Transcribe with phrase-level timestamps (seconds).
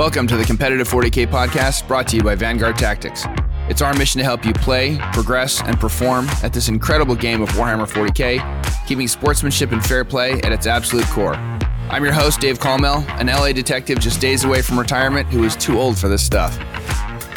[0.00, 3.26] Welcome to the Competitive 40K podcast brought to you by Vanguard Tactics.
[3.68, 7.50] It's our mission to help you play, progress, and perform at this incredible game of
[7.50, 11.34] Warhammer 40K, keeping sportsmanship and fair play at its absolute core.
[11.90, 15.54] I'm your host, Dave Colmel, an LA detective just days away from retirement who is
[15.54, 16.58] too old for this stuff.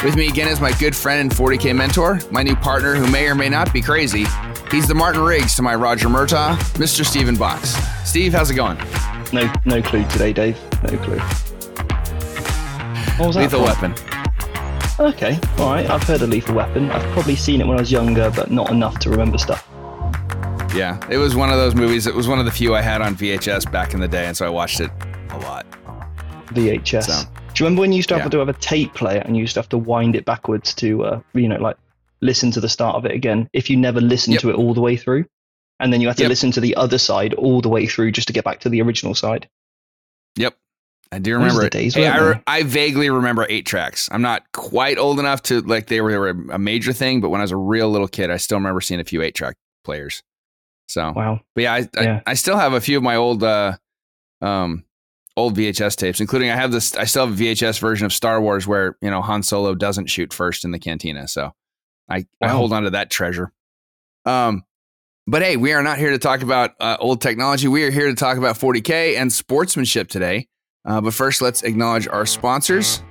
[0.02, 3.26] With me again is my good friend and 40K mentor, my new partner who may
[3.26, 4.24] or may not be crazy.
[4.70, 7.04] He's the Martin Riggs to my Roger Murtaugh, Mr.
[7.04, 7.76] Stephen Box.
[8.08, 8.78] Steve, how's it going?
[9.34, 10.58] No, no clue today, Dave.
[10.82, 11.20] No clue.
[13.16, 13.92] What was that Lethal from?
[13.92, 15.14] Weapon.
[15.14, 15.88] Okay, all right.
[15.88, 16.90] I've heard of Lethal Weapon.
[16.90, 19.64] I've probably seen it when I was younger, but not enough to remember stuff.
[20.74, 22.08] Yeah, it was one of those movies.
[22.08, 24.36] It was one of the few I had on VHS back in the day, and
[24.36, 24.90] so I watched it
[25.30, 25.64] a lot.
[26.48, 27.04] VHS.
[27.04, 28.30] So, Do you remember when you used to have yeah.
[28.30, 31.04] to have a tape player and you used to have to wind it backwards to,
[31.04, 31.76] uh, you know, like
[32.20, 34.40] listen to the start of it again if you never listened yep.
[34.42, 35.24] to it all the way through?
[35.78, 36.30] And then you had to yep.
[36.30, 38.82] listen to the other side all the way through just to get back to the
[38.82, 39.48] original side.
[40.36, 40.56] Yep.
[41.14, 41.72] I do remember it.
[41.72, 44.08] Days, hey, I, I, vaguely remember eight tracks.
[44.10, 47.28] I'm not quite old enough to like they were, they were a major thing, but
[47.28, 49.54] when I was a real little kid, I still remember seeing a few eight track
[49.84, 50.24] players.
[50.88, 52.20] So wow, but yeah, I, yeah.
[52.26, 53.76] I, I still have a few of my old uh,
[54.42, 54.84] um,
[55.36, 56.96] old VHS tapes, including I have this.
[56.96, 60.06] I still have a VHS version of Star Wars where you know Han Solo doesn't
[60.06, 61.28] shoot first in the cantina.
[61.28, 61.52] So
[62.08, 62.48] I wow.
[62.48, 63.52] I hold on to that treasure.
[64.26, 64.64] Um,
[65.28, 67.68] but hey, we are not here to talk about uh, old technology.
[67.68, 70.48] We are here to talk about 40k and sportsmanship today.
[70.84, 73.02] Uh, but first, let's acknowledge our sponsors.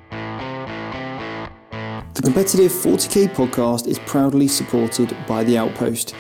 [2.13, 6.13] The Competitive 40k podcast is proudly supported by The Outpost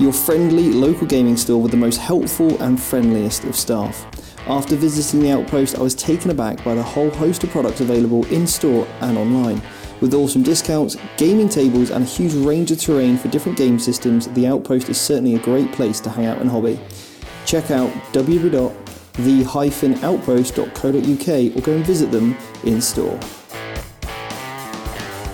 [0.00, 4.06] your friendly local gaming store with the most helpful and friendliest of staff.
[4.48, 8.24] After visiting the outpost, I was taken aback by the whole host of products available
[8.28, 9.60] in store and online.
[10.00, 14.26] With awesome discounts, gaming tables, and a huge range of terrain for different game systems,
[14.28, 16.80] the outpost is certainly a great place to hang out and hobby.
[17.44, 17.92] Check out
[19.20, 23.20] www.the-outpost.co.uk or go and visit them in store.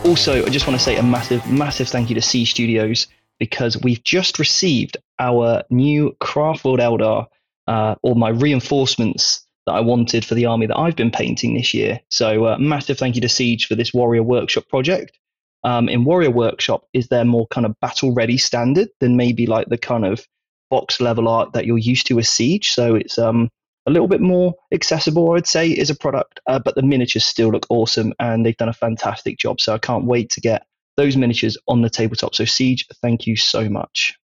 [0.04, 3.06] Also, I just want to say a massive, massive thank you to Siege Studios
[3.38, 7.26] because we've just received our new Craftworld Eldar,
[7.66, 11.74] uh, or my reinforcements that I wanted for the army that I've been painting this
[11.74, 12.00] year.
[12.08, 15.18] So, uh, massive thank you to Siege for this Warrior Workshop project.
[15.64, 19.68] Um, in Warrior Workshop, is there more kind of battle ready standard than maybe like
[19.68, 20.24] the kind of
[20.70, 22.70] box level art that you're used to with Siege?
[22.70, 23.50] So, it's um,
[23.86, 27.50] a little bit more accessible, I'd say, is a product, uh, but the miniatures still
[27.50, 29.60] look awesome and they've done a fantastic job.
[29.60, 30.66] So, I can't wait to get
[30.96, 32.34] those miniatures on the tabletop.
[32.34, 34.18] So Siege, thank you so much.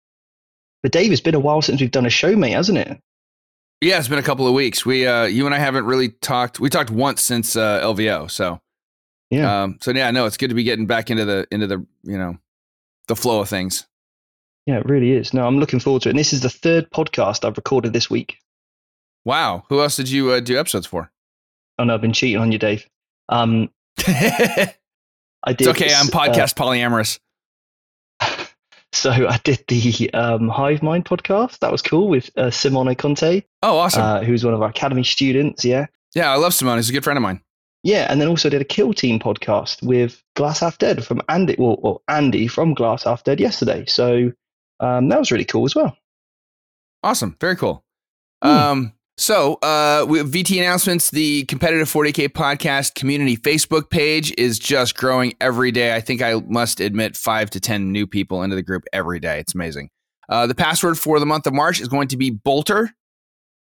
[0.83, 3.01] But Dave, it's been a while since we've done a show, mate, hasn't it?
[3.81, 4.87] Yeah, it's been a couple of weeks.
[4.87, 6.61] We, uh, you and I haven't really talked.
[6.61, 8.61] We talked once since uh, LVO, so
[9.33, 9.63] yeah.
[9.63, 12.19] Um, so yeah, no, it's good to be getting back into the into the you
[12.19, 12.37] know
[13.09, 13.87] the flow of things.
[14.67, 15.33] Yeah, it really is.
[15.33, 16.13] No, I'm looking forward to it.
[16.13, 18.37] And this is the third podcast I've recorded this week.
[19.25, 19.65] Wow.
[19.69, 21.11] Who else did you uh, do episodes for?
[21.79, 22.89] Oh no, I've been cheating on you, Dave.
[23.29, 23.71] Um,
[24.07, 24.75] I
[25.49, 25.61] did.
[25.61, 25.95] It's okay.
[25.95, 27.19] I'm uh, podcast uh, polyamorous.
[28.95, 31.61] So I did the um, Hive Mind podcast.
[31.61, 33.43] That was cool with uh, Simone Conte.
[33.63, 34.03] Oh, awesome!
[34.03, 35.65] Uh, who's one of our academy students.
[35.65, 35.87] Yeah.
[36.15, 36.77] Yeah, I love Simone.
[36.77, 37.41] He's a good friend of mine.
[37.83, 41.57] Yeah, and then also did a Kill Team podcast with Glass Half Dead from Andy,
[41.59, 43.87] well, well Andy from Glass Half Dead yesterday.
[43.87, 44.31] So
[44.79, 45.97] um, that was really cool as well.
[47.03, 47.83] Awesome, very cool.
[48.43, 48.49] Hmm.
[48.49, 51.11] Um, so, uh, VT announcements.
[51.11, 55.95] The competitive 40k podcast community Facebook page is just growing every day.
[55.95, 59.39] I think I must admit five to ten new people into the group every day.
[59.39, 59.91] It's amazing.
[60.29, 62.91] Uh, the password for the month of March is going to be Bolter,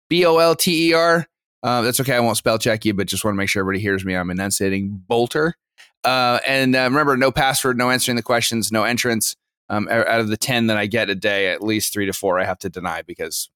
[0.08, 1.26] B O L T E R.
[1.62, 2.14] Uh, that's okay.
[2.14, 4.14] I won't spell check you, but just want to make sure everybody hears me.
[4.14, 5.56] I'm enunciating Bolter.
[6.04, 9.36] Uh, and uh, remember, no password, no answering the questions, no entrance.
[9.68, 12.40] Um, out of the 10 that I get a day, at least three to four
[12.40, 13.50] I have to deny because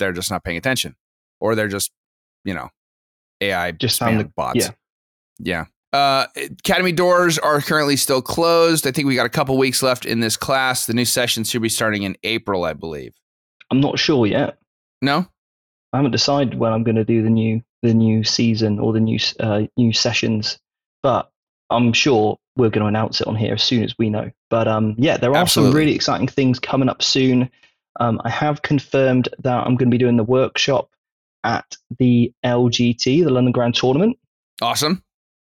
[0.00, 0.96] they're just not paying attention
[1.40, 1.90] or they're just,
[2.44, 2.68] you know,
[3.40, 4.58] AI just spam the, bots.
[4.58, 4.70] Yeah.
[5.38, 5.64] Yeah.
[5.92, 8.86] Uh, Academy doors are currently still closed.
[8.86, 10.86] I think we got a couple weeks left in this class.
[10.86, 13.14] The new session should be starting in April, I believe.
[13.70, 14.58] I'm not sure yet.
[15.00, 15.26] No,
[15.92, 19.00] I haven't decided when I'm going to do the new the new season or the
[19.00, 20.58] new uh, new sessions,
[21.02, 21.30] but
[21.70, 24.30] I'm sure we're going to announce it on here as soon as we know.
[24.50, 25.72] But um, yeah, there are Absolutely.
[25.72, 27.50] some really exciting things coming up soon.
[28.00, 30.90] Um, I have confirmed that I'm going to be doing the workshop
[31.48, 34.18] at the LGT, the London Grand Tournament.
[34.60, 35.02] Awesome.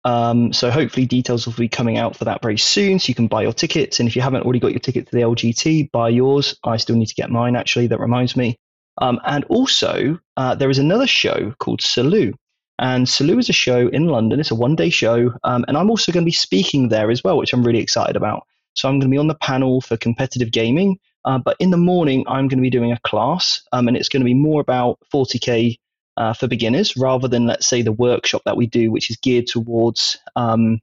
[0.06, 3.27] Um, so hopefully details will be coming out for that very soon, so you can
[3.27, 4.00] buy your tickets.
[4.00, 6.57] And if you haven't already got your ticket to the LGT, buy yours.
[6.63, 7.56] I still need to get mine.
[7.56, 8.57] Actually, that reminds me.
[9.01, 12.36] Um, and also, uh, there is another show called Salute.
[12.77, 14.39] And Salute is a show in London.
[14.39, 17.38] It's a one-day show, um, and I'm also going to be speaking there as well,
[17.38, 18.44] which I'm really excited about.
[18.75, 21.77] So I'm going to be on the panel for competitive gaming, uh, but in the
[21.77, 24.62] morning, I'm going to be doing a class, um, and it's going to be more
[24.62, 25.77] about 40k
[26.18, 29.48] uh, for beginners rather than, let's say, the workshop that we do, which is geared
[29.48, 30.80] towards, um,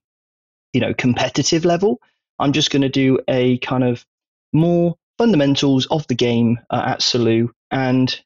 [0.72, 2.00] you know, competitive level.
[2.38, 4.04] I'm just going to do a kind of
[4.52, 8.18] more fundamentals of the game uh, at Salute, and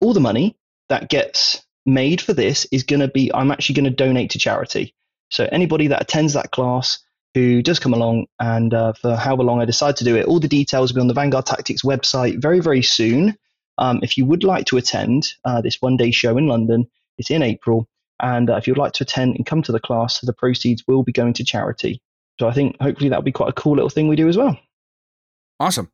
[0.00, 0.56] all the money
[0.88, 4.38] that gets made for this is going to be, I'm actually going to donate to
[4.38, 4.94] charity.
[5.30, 6.98] So anybody that attends that class
[7.34, 10.40] who does come along and uh, for however long I decide to do it, all
[10.40, 13.36] the details will be on the Vanguard Tactics website very, very soon.
[13.78, 17.30] Um, if you would like to attend uh, this one day show in London, it's
[17.30, 17.88] in April.
[18.20, 21.04] And uh, if you'd like to attend and come to the class, the proceeds will
[21.04, 22.02] be going to charity.
[22.40, 24.58] So I think hopefully that'll be quite a cool little thing we do as well.
[25.60, 25.90] Awesome.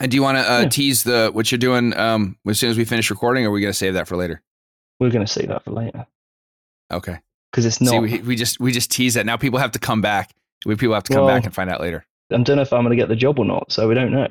[0.00, 0.68] And do you want to uh, yeah.
[0.68, 3.60] tease the what you're doing um, as soon as we finish recording, or are we
[3.60, 4.42] going to save that for later?
[4.98, 6.06] We're going to save that for later.
[6.92, 7.18] Okay.
[7.50, 7.90] Because it's not.
[7.90, 9.24] See, we, we, just we just tease that.
[9.24, 10.32] Now people have to come back.
[10.64, 12.04] We people have to come well, back and find out later.
[12.32, 14.10] I don't know if I'm going to get the job or not, so we don't
[14.10, 14.28] know.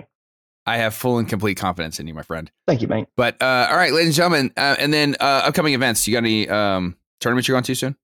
[0.65, 2.49] I have full and complete confidence in you, my friend.
[2.67, 3.07] Thank you, mate.
[3.17, 6.07] But uh, all right, ladies and gentlemen, uh, and then uh, upcoming events.
[6.07, 7.95] You got any um, tournaments you're going to soon?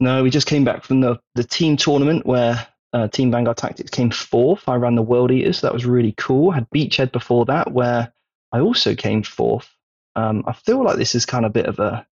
[0.00, 3.90] No, we just came back from the the team tournament where uh, Team Vanguard Tactics
[3.90, 4.68] came fourth.
[4.68, 5.58] I ran the World Eaters.
[5.58, 6.50] So that was really cool.
[6.50, 8.12] I had Beachhead before that, where
[8.52, 9.68] I also came fourth.
[10.16, 12.06] Um, I feel like this is kind of a bit of a,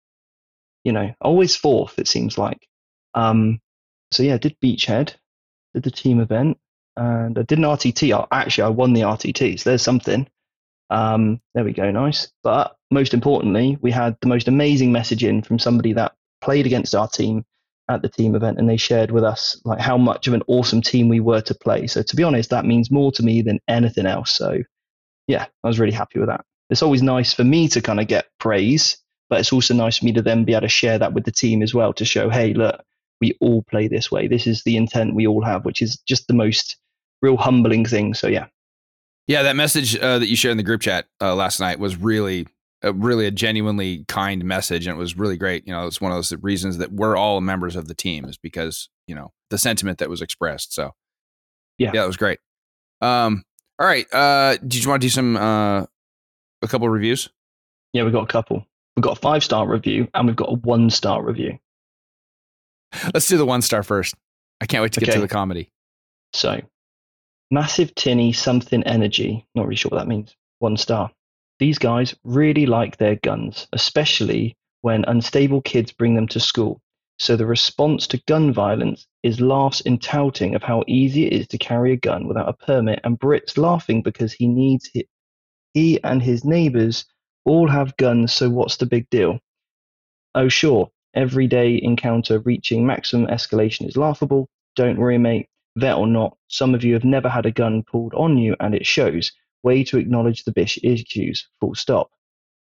[0.84, 1.98] you know, always fourth.
[1.98, 2.66] It seems like.
[3.14, 3.60] Um,
[4.10, 5.14] so yeah, I did Beachhead,
[5.74, 6.58] did the team event,
[6.96, 8.26] and I did an RTT.
[8.30, 10.28] Actually, I won the RTT, so there's something.
[10.90, 12.30] Um, there we go, nice.
[12.42, 16.94] But most importantly, we had the most amazing message in from somebody that played against
[16.94, 17.44] our team
[17.88, 20.82] at the team event, and they shared with us like how much of an awesome
[20.82, 21.86] team we were to play.
[21.86, 24.32] So to be honest, that means more to me than anything else.
[24.32, 24.58] So
[25.26, 26.44] yeah, I was really happy with that.
[26.70, 28.98] It's always nice for me to kind of get praise,
[29.28, 31.32] but it's also nice for me to then be able to share that with the
[31.32, 32.82] team as well to show, hey, look,
[33.22, 34.26] we all play this way.
[34.26, 36.76] This is the intent we all have, which is just the most
[37.22, 38.14] real humbling thing.
[38.14, 38.46] So yeah.
[39.28, 41.96] Yeah, that message uh, that you shared in the group chat uh, last night was
[41.96, 42.48] really,
[42.84, 45.64] uh, really a genuinely kind message, and it was really great.
[45.64, 48.36] You know, it's one of those reasons that we're all members of the team is
[48.36, 50.74] because you know the sentiment that was expressed.
[50.74, 50.90] So
[51.78, 52.40] yeah, yeah, it was great.
[53.00, 53.44] Um,
[53.78, 55.82] all right, uh, did you want to do some uh,
[56.62, 57.28] a couple reviews?
[57.92, 58.66] Yeah, we've got a couple.
[58.96, 61.58] We've got a five star review and we've got a one star review.
[63.14, 64.14] Let's do the one star first.
[64.60, 65.16] I can't wait to get okay.
[65.16, 65.70] to the comedy.
[66.32, 66.60] So,
[67.50, 69.46] massive tinny something energy.
[69.54, 70.34] Not really sure what that means.
[70.60, 71.10] One star.
[71.58, 76.80] These guys really like their guns, especially when unstable kids bring them to school.
[77.18, 81.46] So the response to gun violence is laughs in touting of how easy it is
[81.48, 85.06] to carry a gun without a permit, and Brit's laughing because he needs it.
[85.72, 87.04] He and his neighbors
[87.44, 89.38] all have guns, so what's the big deal?
[90.34, 94.48] Oh, sure, Everyday encounter reaching maximum escalation is laughable.
[94.76, 95.48] Don't worry, mate.
[95.76, 98.74] Vet or not, some of you have never had a gun pulled on you, and
[98.74, 99.32] it shows.
[99.62, 101.48] Way to acknowledge the bish issues.
[101.60, 102.10] Full stop.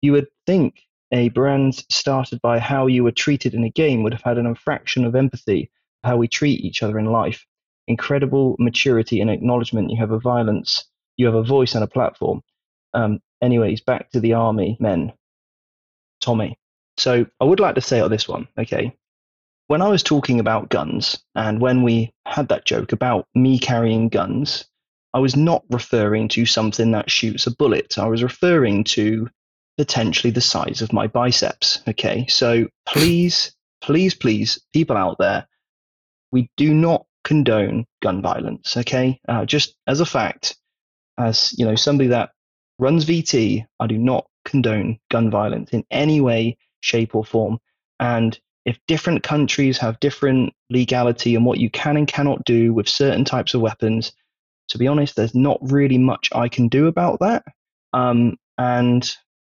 [0.00, 0.80] You would think
[1.12, 4.46] a brand started by how you were treated in a game would have had an
[4.46, 5.70] infraction of empathy
[6.02, 7.46] of how we treat each other in life.
[7.86, 9.90] Incredible maturity and acknowledgement.
[9.90, 10.84] You have a violence.
[11.16, 12.42] You have a voice and a platform.
[12.94, 15.12] Um, anyways, back to the army men.
[16.20, 16.58] Tommy.
[16.96, 18.96] So I would like to say on this one, okay,
[19.66, 24.08] when I was talking about guns and when we had that joke about me carrying
[24.08, 24.66] guns,
[25.14, 27.98] I was not referring to something that shoots a bullet.
[27.98, 29.28] I was referring to
[29.78, 31.80] potentially the size of my biceps.
[31.88, 32.26] Okay.
[32.28, 35.46] So please, please, please, people out there,
[36.32, 38.76] we do not condone gun violence.
[38.76, 39.20] Okay.
[39.28, 40.56] Uh, just as a fact,
[41.18, 42.30] as you know, somebody that
[42.78, 47.58] runs VT, I do not condone gun violence in any way, shape, or form.
[47.98, 52.88] And if different countries have different legality and what you can and cannot do with
[52.88, 54.12] certain types of weapons,
[54.68, 57.44] to be honest, there's not really much I can do about that.
[57.92, 59.08] Um, and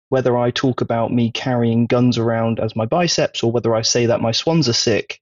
[0.09, 4.07] whether I talk about me carrying guns around as my biceps or whether I say
[4.07, 5.19] that my swans are sick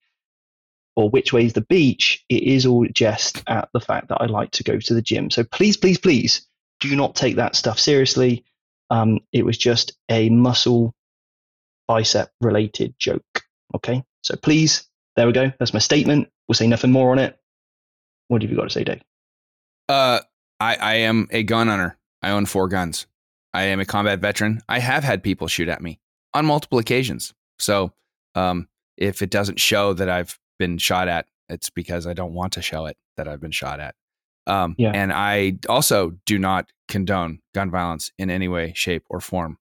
[0.95, 4.25] or which way is the beach, it is all jest at the fact that I
[4.25, 5.29] like to go to the gym.
[5.29, 6.45] So please, please, please
[6.79, 8.43] do not take that stuff seriously.
[8.89, 10.93] Um, it was just a muscle
[11.91, 13.43] bicep related joke.
[13.75, 15.51] Okay, so please, there we go.
[15.59, 16.29] That's my statement.
[16.47, 17.37] We'll say nothing more on it.
[18.29, 19.01] What have you got to say, Dave?
[19.89, 20.21] Uh,
[20.61, 21.97] I, I am a gun owner.
[22.21, 23.07] I own four guns.
[23.53, 24.61] I am a combat veteran.
[24.69, 25.99] I have had people shoot at me
[26.33, 27.33] on multiple occasions.
[27.59, 27.91] So,
[28.35, 32.53] um, if it doesn't show that I've been shot at, it's because I don't want
[32.53, 33.95] to show it that I've been shot at.
[34.47, 34.91] Um, yeah.
[34.93, 39.57] And I also do not condone gun violence in any way, shape, or form.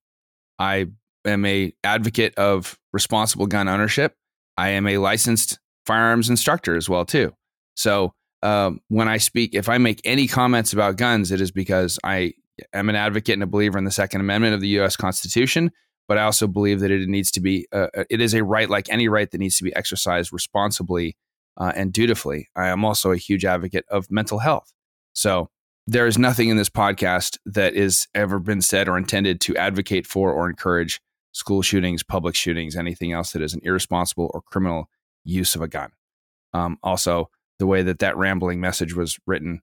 [0.60, 0.86] I
[1.24, 4.14] am a advocate of responsible gun ownership.
[4.56, 7.32] I am a licensed firearms instructor as well too.
[7.74, 11.98] So um, when I speak, if I make any comments about guns, it is because
[12.04, 12.32] I
[12.72, 14.96] am an advocate and a believer in the Second Amendment of the U.S.
[14.96, 15.70] Constitution,
[16.08, 18.68] but I also believe that it needs to be, uh, uh, it is a right
[18.68, 21.16] like any right that needs to be exercised responsibly
[21.56, 22.48] uh, and dutifully.
[22.56, 24.72] I am also a huge advocate of mental health.
[25.12, 25.50] So
[25.86, 30.06] there is nothing in this podcast that is ever been said or intended to advocate
[30.06, 31.00] for or encourage
[31.32, 34.88] school shootings, public shootings, anything else that is an irresponsible or criminal
[35.24, 35.90] use of a gun.
[36.52, 39.60] Um, also, the way that that rambling message was written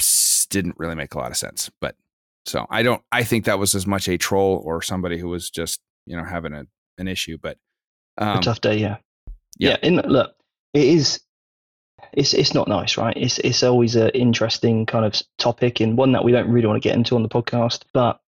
[0.00, 1.70] pss, didn't really make a lot of sense.
[1.80, 1.94] But
[2.46, 3.02] so I don't.
[3.12, 6.24] I think that was as much a troll or somebody who was just you know
[6.24, 6.64] having a
[6.98, 7.38] an issue.
[7.40, 7.58] But
[8.18, 8.96] um, a tough day, yeah,
[9.58, 9.70] yeah.
[9.70, 10.34] yeah and look,
[10.74, 11.20] it is.
[12.12, 13.16] It's it's not nice, right?
[13.16, 16.82] It's it's always an interesting kind of topic and one that we don't really want
[16.82, 17.82] to get into on the podcast.
[17.92, 18.20] But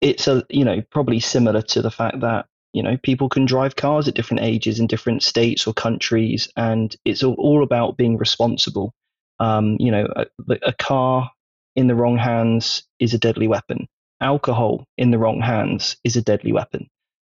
[0.00, 3.76] it's a you know probably similar to the fact that you know people can drive
[3.76, 8.16] cars at different ages in different states or countries and it's all, all about being
[8.16, 8.92] responsible.
[9.40, 10.26] Um, you know a,
[10.62, 11.30] a, car
[11.76, 13.86] in the wrong hands is a deadly weapon.
[14.20, 16.88] Alcohol in the wrong hands is a deadly weapon.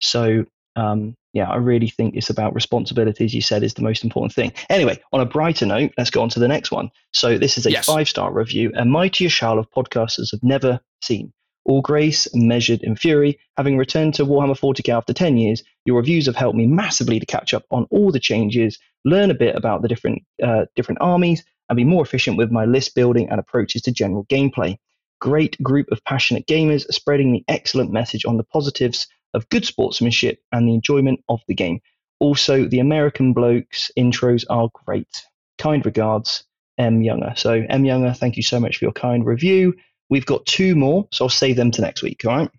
[0.01, 0.45] So
[0.77, 4.33] um, yeah i really think it's about responsibility as you said is the most important
[4.33, 4.53] thing.
[4.71, 6.91] Anyway on a brighter note let's go on to the next one.
[7.13, 7.87] So this is a yes.
[7.87, 11.33] five star review a mightier shell of podcasters have never seen
[11.71, 13.39] all grace measured in fury.
[13.57, 17.27] Having returned to Warhammer 40k after 10 years, your reviews have helped me massively to
[17.27, 21.45] catch up on all the changes, learn a bit about the different uh, different armies,
[21.69, 24.77] and be more efficient with my list building and approaches to general gameplay.
[25.21, 30.41] Great group of passionate gamers spreading the excellent message on the positives of good sportsmanship
[30.51, 31.81] and the enjoyment of the game.
[32.19, 35.23] Also, the American blokes intros are great.
[35.59, 36.43] Kind regards,
[36.79, 37.03] M.
[37.03, 37.33] Younger.
[37.37, 37.85] So, M.
[37.85, 39.75] Younger, thank you so much for your kind review.
[40.11, 42.23] We've got two more, so I'll save them to next week.
[42.27, 42.51] All right.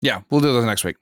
[0.00, 0.96] Yeah, we'll do those next week.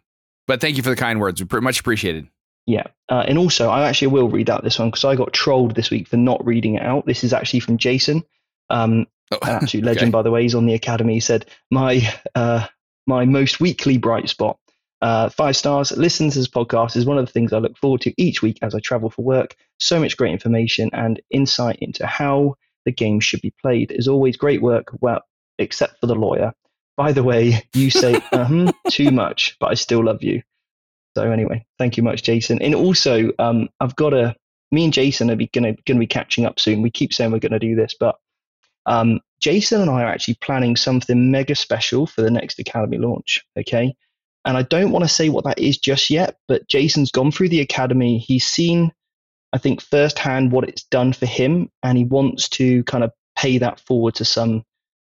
[0.46, 1.42] But thank you for the kind words.
[1.42, 2.28] We're pretty much appreciated.
[2.66, 2.86] Yeah.
[3.08, 5.90] Uh, and also, I actually will read out this one because I got trolled this
[5.90, 7.06] week for not reading it out.
[7.06, 8.24] This is actually from Jason.
[8.70, 9.94] Um, oh, an absolute okay.
[9.94, 10.42] legend, by the way.
[10.42, 11.14] He's on the Academy.
[11.14, 12.00] He said, My,
[12.34, 12.66] uh,
[13.06, 14.58] my most weekly bright spot.
[15.02, 15.92] Uh, five stars.
[15.92, 18.58] Listen to this podcast is one of the things I look forward to each week
[18.62, 19.54] as I travel for work.
[19.78, 23.92] So much great information and insight into how the game should be played.
[23.92, 24.88] As always, great work.
[25.00, 25.22] Well,
[25.58, 26.52] except for the lawyer.
[26.96, 30.42] By the way, you say uh-huh, too much, but I still love you.
[31.16, 32.60] So anyway, thank you much, Jason.
[32.60, 34.34] And also, um, I've got a.
[34.72, 36.82] Me and Jason are going to gonna be catching up soon.
[36.82, 38.16] We keep saying we're going to do this, but
[38.84, 43.44] um, Jason and I are actually planning something mega special for the next Academy launch.
[43.58, 43.94] Okay,
[44.44, 47.50] and I don't want to say what that is just yet, but Jason's gone through
[47.50, 48.18] the Academy.
[48.18, 48.92] He's seen,
[49.52, 53.58] I think, firsthand what it's done for him, and he wants to kind of pay
[53.58, 54.64] that forward to some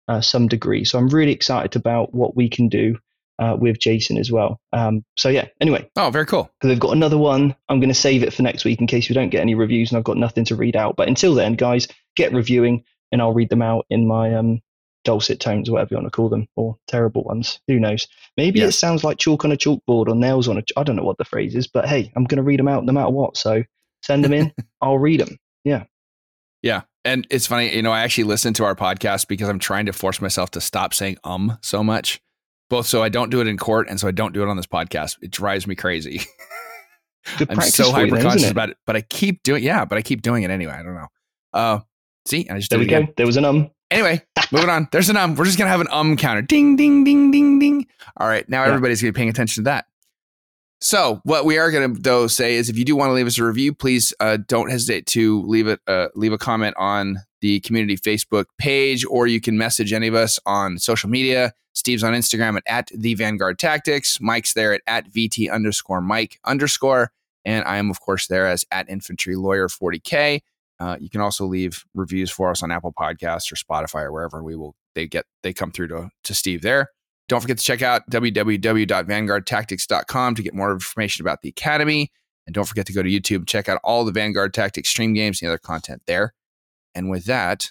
[0.09, 0.83] uh, some degree.
[0.83, 2.97] So I'm really excited about what we can do
[3.37, 4.59] uh, with Jason as well.
[4.73, 5.89] Um, so yeah, anyway.
[5.95, 6.51] Oh, very cool.
[6.59, 7.55] Because they've got another one.
[7.69, 9.91] I'm going to save it for next week in case we don't get any reviews
[9.91, 10.97] and I've got nothing to read out.
[10.97, 14.61] But until then, guys, get reviewing and I'll read them out in my um,
[15.05, 17.59] dulcet tones or whatever you want to call them, or terrible ones.
[17.67, 18.07] Who knows?
[18.37, 20.63] Maybe it sounds like chalk on a chalkboard or nails on a.
[20.77, 22.85] I don't know what the phrase is, but hey, I'm going to read them out
[22.85, 23.37] no matter what.
[23.37, 23.63] So
[24.03, 24.53] send them in.
[24.81, 25.37] I'll read them.
[25.63, 25.85] Yeah.
[26.61, 26.81] Yeah.
[27.05, 29.93] And it's funny, you know, I actually listen to our podcast because I'm trying to
[29.93, 32.21] force myself to stop saying um so much,
[32.69, 34.57] both so I don't do it in court and so I don't do it on
[34.57, 35.17] this podcast.
[35.21, 36.21] It drives me crazy.
[37.49, 40.43] I'm so hyper conscious about it, but I keep doing yeah, but I keep doing
[40.43, 40.73] it anyway.
[40.73, 41.07] I don't know.
[41.53, 41.79] Uh
[42.25, 43.07] see, I just there we go.
[43.17, 43.71] There was an um.
[43.91, 44.87] Anyway, moving on.
[44.91, 45.35] There's an um.
[45.35, 46.41] We're just gonna have an um counter.
[46.41, 47.87] Ding, ding, ding, ding, ding.
[48.17, 48.69] All right, now yeah.
[48.69, 49.85] everybody's gonna be paying attention to that.
[50.81, 53.27] So, what we are going to though say is, if you do want to leave
[53.27, 57.17] us a review, please uh, don't hesitate to leave it uh, leave a comment on
[57.41, 61.53] the community Facebook page, or you can message any of us on social media.
[61.73, 64.19] Steve's on Instagram at, at the Vanguard Tactics.
[64.21, 67.11] Mike's there at, at VT underscore Mike underscore.
[67.45, 70.41] And I am, of course, there as at Infantry Lawyer 40K.
[70.79, 74.43] Uh, you can also leave reviews for us on Apple Podcasts or Spotify or wherever
[74.43, 76.89] we will they get they come through to, to Steve there.
[77.29, 82.11] Don't forget to check out www.vanguardtactics.com to get more information about the Academy.
[82.45, 85.13] And don't forget to go to YouTube, and check out all the Vanguard Tactics stream
[85.13, 86.33] games and the other content there.
[86.95, 87.69] And with that,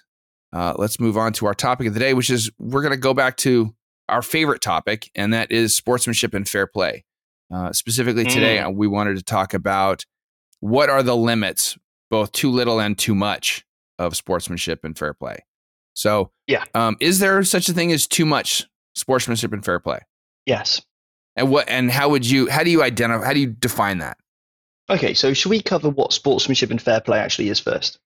[0.52, 2.96] uh, let's move on to our topic of the day, which is we're going to
[2.96, 3.74] go back to
[4.08, 7.04] our favorite topic, and that is sportsmanship and fair play.
[7.52, 8.76] Uh, specifically today, mm.
[8.76, 10.04] we wanted to talk about
[10.60, 11.76] what are the limits,
[12.10, 13.64] both too little and too much,
[13.98, 15.44] of sportsmanship and fair play.
[15.94, 18.68] So, yeah, um, is there such a thing as too much
[18.98, 20.00] sportsmanship and fair play.
[20.46, 20.82] Yes.
[21.36, 24.18] And what and how would you how do you identify how do you define that?
[24.90, 27.98] Okay, so should we cover what sportsmanship and fair play actually is first?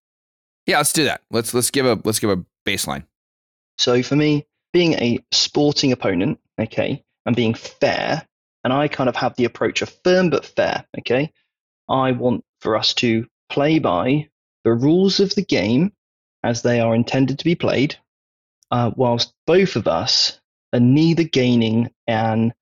[0.66, 1.22] Yeah, let's do that.
[1.30, 3.04] Let's let's give a let's give a baseline.
[3.78, 8.26] So for me, being a sporting opponent, okay, and being fair,
[8.64, 11.32] and I kind of have the approach of firm but fair, okay?
[11.88, 14.28] I want for us to play by
[14.64, 15.92] the rules of the game
[16.44, 17.96] as they are intended to be played,
[18.70, 20.40] uh, whilst both of us
[20.72, 22.52] are neither gaining an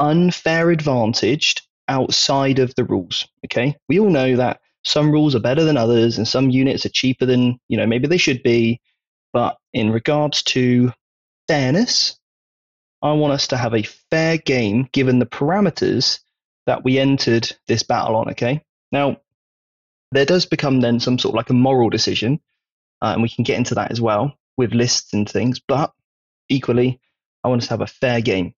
[0.00, 1.56] unfair advantage
[1.88, 3.26] outside of the rules.
[3.46, 3.76] Okay.
[3.88, 7.26] We all know that some rules are better than others and some units are cheaper
[7.26, 8.80] than, you know, maybe they should be.
[9.32, 10.92] But in regards to
[11.48, 12.18] fairness,
[13.02, 16.20] I want us to have a fair game given the parameters
[16.66, 18.30] that we entered this battle on.
[18.30, 18.62] Okay.
[18.90, 19.18] Now,
[20.12, 22.40] there does become then some sort of like a moral decision,
[23.00, 25.60] uh, and we can get into that as well with lists and things.
[25.66, 25.92] But
[26.48, 27.00] equally,
[27.44, 28.54] I want us to have a fair game.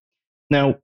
[0.50, 0.76] Now,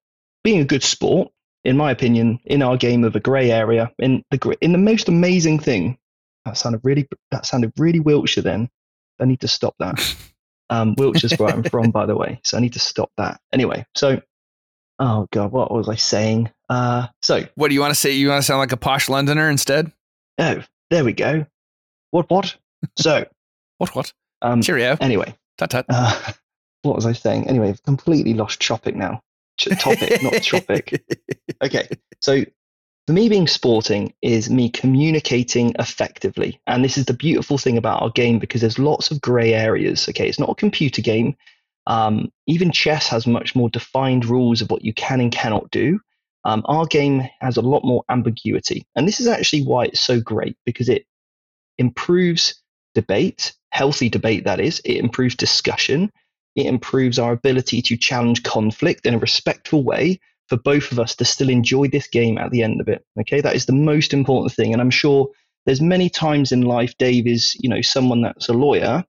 [0.42, 1.30] being a good sport,
[1.64, 5.08] in my opinion, in our game of a grey area, in the in the most
[5.08, 5.98] amazing thing,
[6.44, 8.42] that sounded really that sounded really Wiltshire.
[8.42, 8.70] Then
[9.20, 10.16] I need to stop that.
[10.72, 13.40] Um, Wiltshire's where I'm from, by the way, so I need to stop that.
[13.52, 14.20] Anyway, so
[15.00, 16.48] oh god, what was I saying?
[16.68, 18.12] Uh, so what do you want to say?
[18.12, 19.90] You want to sound like a posh Londoner instead?
[20.38, 21.44] Oh, there we go.
[22.12, 22.56] What what?
[22.96, 23.26] So
[23.78, 24.12] what what?
[24.42, 24.96] Um, Cheerio.
[25.00, 25.86] Anyway, tut tut.
[25.88, 26.32] Uh,
[26.82, 27.48] what was I saying?
[27.48, 29.22] Anyway, I've completely lost topic now.
[29.58, 31.04] topic, not topic.
[31.62, 31.88] Okay,
[32.20, 32.44] so
[33.06, 38.02] for me, being sporting is me communicating effectively, and this is the beautiful thing about
[38.02, 40.08] our game because there's lots of grey areas.
[40.08, 41.36] Okay, it's not a computer game.
[41.86, 45.98] Um, even chess has much more defined rules of what you can and cannot do.
[46.44, 50.20] Um, our game has a lot more ambiguity, and this is actually why it's so
[50.20, 51.04] great because it
[51.78, 52.62] improves
[52.94, 54.80] debate, healthy debate that is.
[54.84, 56.10] It improves discussion.
[56.56, 61.14] It improves our ability to challenge conflict in a respectful way for both of us
[61.16, 63.04] to still enjoy this game at the end of it.
[63.20, 65.28] Okay, that is the most important thing, and I'm sure
[65.66, 69.04] there's many times in life Dave is you know someone that's a lawyer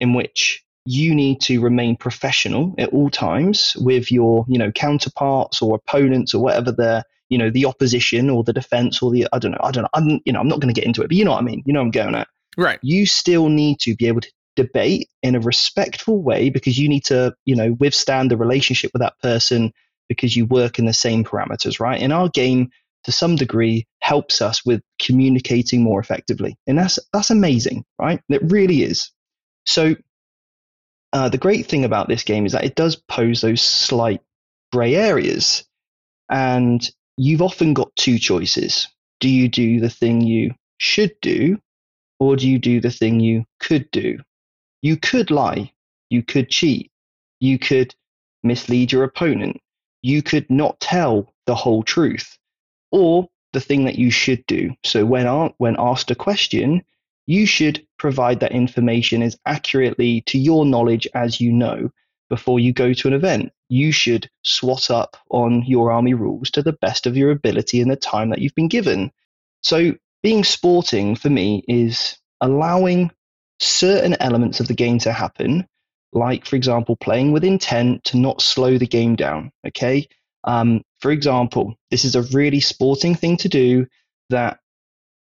[0.00, 5.62] in which you need to remain professional at all times with your you know counterparts
[5.62, 9.38] or opponents or whatever they're you know the opposition or the defense or the i
[9.38, 11.08] don't know i don't know i'm you know i'm not going to get into it
[11.08, 13.80] but you know what i mean you know i'm going at right you still need
[13.80, 17.72] to be able to debate in a respectful way because you need to you know
[17.80, 19.72] withstand the relationship with that person
[20.08, 22.70] because you work in the same parameters right in our game
[23.04, 28.42] to some degree helps us with communicating more effectively and that's that's amazing right it
[28.50, 29.10] really is
[29.66, 29.94] so
[31.14, 34.20] uh, the great thing about this game is that it does pose those slight
[34.72, 35.64] grey areas.
[36.28, 36.84] And
[37.16, 38.88] you've often got two choices.
[39.20, 41.58] Do you do the thing you should do,
[42.18, 44.18] or do you do the thing you could do?
[44.84, 45.72] You could lie.
[46.10, 46.92] You could cheat.
[47.40, 47.94] You could
[48.42, 49.62] mislead your opponent.
[50.02, 52.38] You could not tell the whole truth.
[52.92, 54.74] Or the thing that you should do.
[54.84, 56.82] So when, when asked a question,
[57.24, 61.90] you should provide that information as accurately to your knowledge as you know
[62.28, 63.52] before you go to an event.
[63.70, 67.88] You should swat up on your army rules to the best of your ability in
[67.88, 69.12] the time that you've been given.
[69.62, 73.10] So, being sporting for me is allowing
[73.64, 75.66] certain elements of the game to happen,
[76.12, 79.50] like, for example, playing with intent to not slow the game down.
[79.66, 80.08] Okay.
[80.44, 83.86] Um, for example, this is a really sporting thing to do
[84.30, 84.58] that,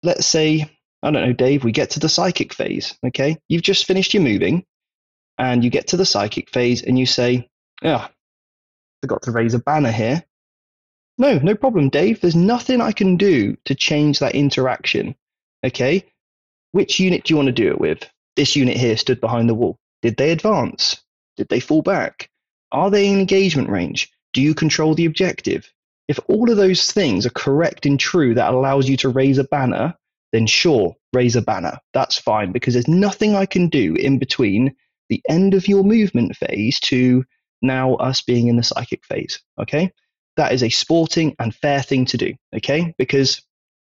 [0.04, 0.70] let's say,
[1.02, 2.98] I don't know, Dave, we get to the psychic phase.
[3.06, 3.38] Okay.
[3.48, 4.66] You've just finished your moving
[5.38, 7.50] and you get to the psychic phase and you say,
[7.84, 8.08] oh,
[9.02, 10.24] forgot to raise a banner here.
[11.18, 12.22] No, no problem, Dave.
[12.22, 15.16] There's nothing I can do to change that interaction.
[15.66, 16.06] Okay.
[16.74, 18.08] Which unit do you want to do it with?
[18.38, 19.78] This unit here stood behind the wall.
[20.04, 21.04] Did they advance?
[21.36, 22.30] Did they fall back?
[22.72, 24.10] Are they in engagement range?
[24.32, 25.70] Do you control the objective?
[26.08, 29.44] If all of those things are correct and true, that allows you to raise a
[29.46, 29.96] banner,
[30.32, 31.80] then sure, raise a banner.
[31.94, 34.76] That's fine because there's nothing I can do in between
[35.10, 37.26] the end of your movement phase to
[37.64, 39.42] now us being in the psychic phase.
[39.60, 39.92] Okay.
[40.36, 42.36] That is a sporting and fair thing to do.
[42.56, 42.94] Okay.
[43.00, 43.42] Because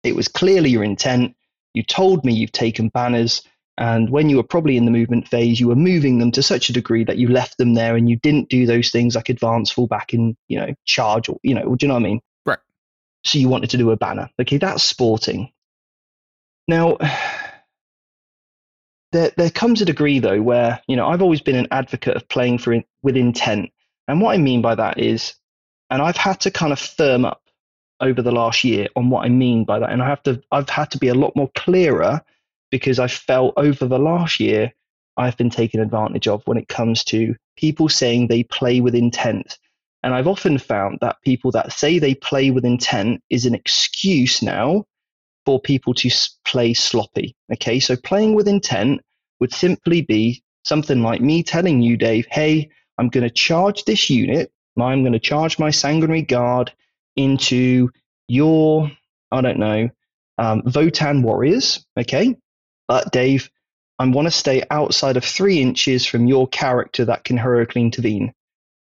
[0.04, 1.36] it was clearly your intent.
[1.76, 3.44] You told me you've taken banners.
[3.80, 6.70] And when you were probably in the movement phase, you were moving them to such
[6.70, 9.72] a degree that you left them there and you didn't do those things like advance,
[9.72, 12.20] fall back, and, you know, charge or, you know, do you know what I mean?
[12.46, 12.60] Right.
[13.24, 14.30] So you wanted to do a banner.
[14.40, 14.58] Okay.
[14.58, 15.54] That's sporting.
[16.68, 16.98] Now,
[19.12, 22.30] there there comes a degree though where you know I've always been an advocate of
[22.30, 23.72] playing for in, with intent,
[24.08, 25.34] and what I mean by that is,
[25.90, 27.42] and I've had to kind of firm up
[28.00, 30.70] over the last year on what I mean by that, and I have to I've
[30.70, 32.22] had to be a lot more clearer
[32.72, 34.72] because I felt over the last year
[35.18, 39.58] I've been taken advantage of when it comes to people saying they play with intent.
[40.02, 44.42] And I've often found that people that say they play with intent is an excuse
[44.42, 44.86] now
[45.46, 46.10] for people to
[46.46, 47.36] play sloppy.
[47.54, 49.02] Okay, so playing with intent
[49.42, 54.10] would simply be something like me telling you, Dave, hey, I'm going to charge this
[54.10, 56.72] unit, I'm going to charge my sanguinary guard
[57.16, 57.90] into
[58.30, 58.90] your,
[59.32, 59.90] I don't know,
[60.38, 61.86] um, Votann warriors.
[61.98, 62.36] Okay,
[62.90, 63.52] but Dave,
[64.00, 68.34] I want to stay outside of three inches from your character that can heroically intervene.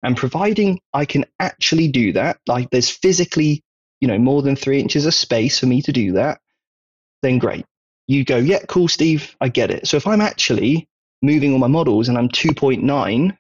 [0.03, 3.63] And providing I can actually do that, like there's physically,
[3.99, 6.39] you know, more than three inches of space for me to do that,
[7.23, 7.65] then great.
[8.07, 9.88] You go, yeah, cool, Steve, I get it.
[9.88, 10.88] So if I'm actually
[11.23, 13.36] moving all my models and I'm 2.9,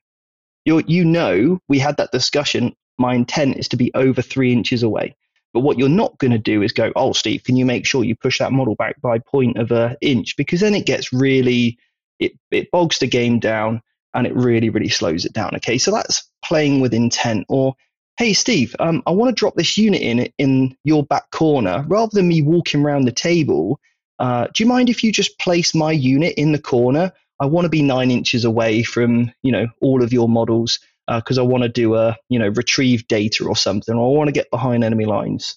[0.65, 2.75] you you know we had that discussion.
[2.97, 5.15] My intent is to be over three inches away.
[5.53, 8.03] But what you're not going to do is go, oh, Steve, can you make sure
[8.03, 10.35] you push that model back by point of an inch?
[10.37, 11.77] Because then it gets really,
[12.19, 13.81] it, it bogs the game down
[14.13, 15.55] and it really, really slows it down.
[15.55, 17.45] Okay, so that's playing with intent.
[17.49, 17.75] Or,
[18.17, 21.85] hey, Steve, um, I want to drop this unit in in your back corner.
[21.87, 23.79] Rather than me walking around the table,
[24.19, 27.11] uh, do you mind if you just place my unit in the corner?
[27.39, 31.37] I want to be nine inches away from, you know, all of your models because
[31.37, 34.27] uh, I want to do a, you know, retrieve data or something, or I want
[34.27, 35.55] to get behind enemy lines.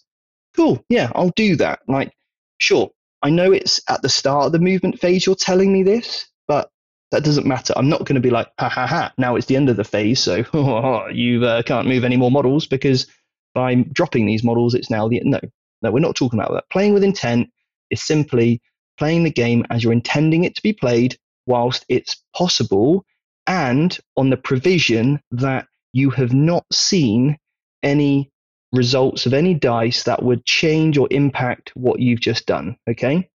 [0.56, 1.80] Cool, yeah, I'll do that.
[1.88, 2.12] Like,
[2.58, 2.90] sure,
[3.22, 6.70] I know it's at the start of the movement phase you're telling me this, but
[7.12, 7.72] that doesn't matter.
[7.76, 9.84] I'm not going to be like, ha ha ha, now it's the end of the
[9.84, 10.44] phase, so
[11.12, 13.06] you uh, can't move any more models because
[13.54, 15.20] by dropping these models, it's now the.
[15.24, 15.40] No,
[15.82, 16.70] no, we're not talking about that.
[16.70, 17.50] Playing with intent
[17.90, 18.60] is simply
[18.98, 23.04] playing the game as you're intending it to be played whilst it's possible
[23.50, 27.36] and on the provision that you have not seen
[27.82, 28.30] any
[28.72, 32.76] results of any dice that would change or impact what you've just done.
[32.88, 33.28] Okay.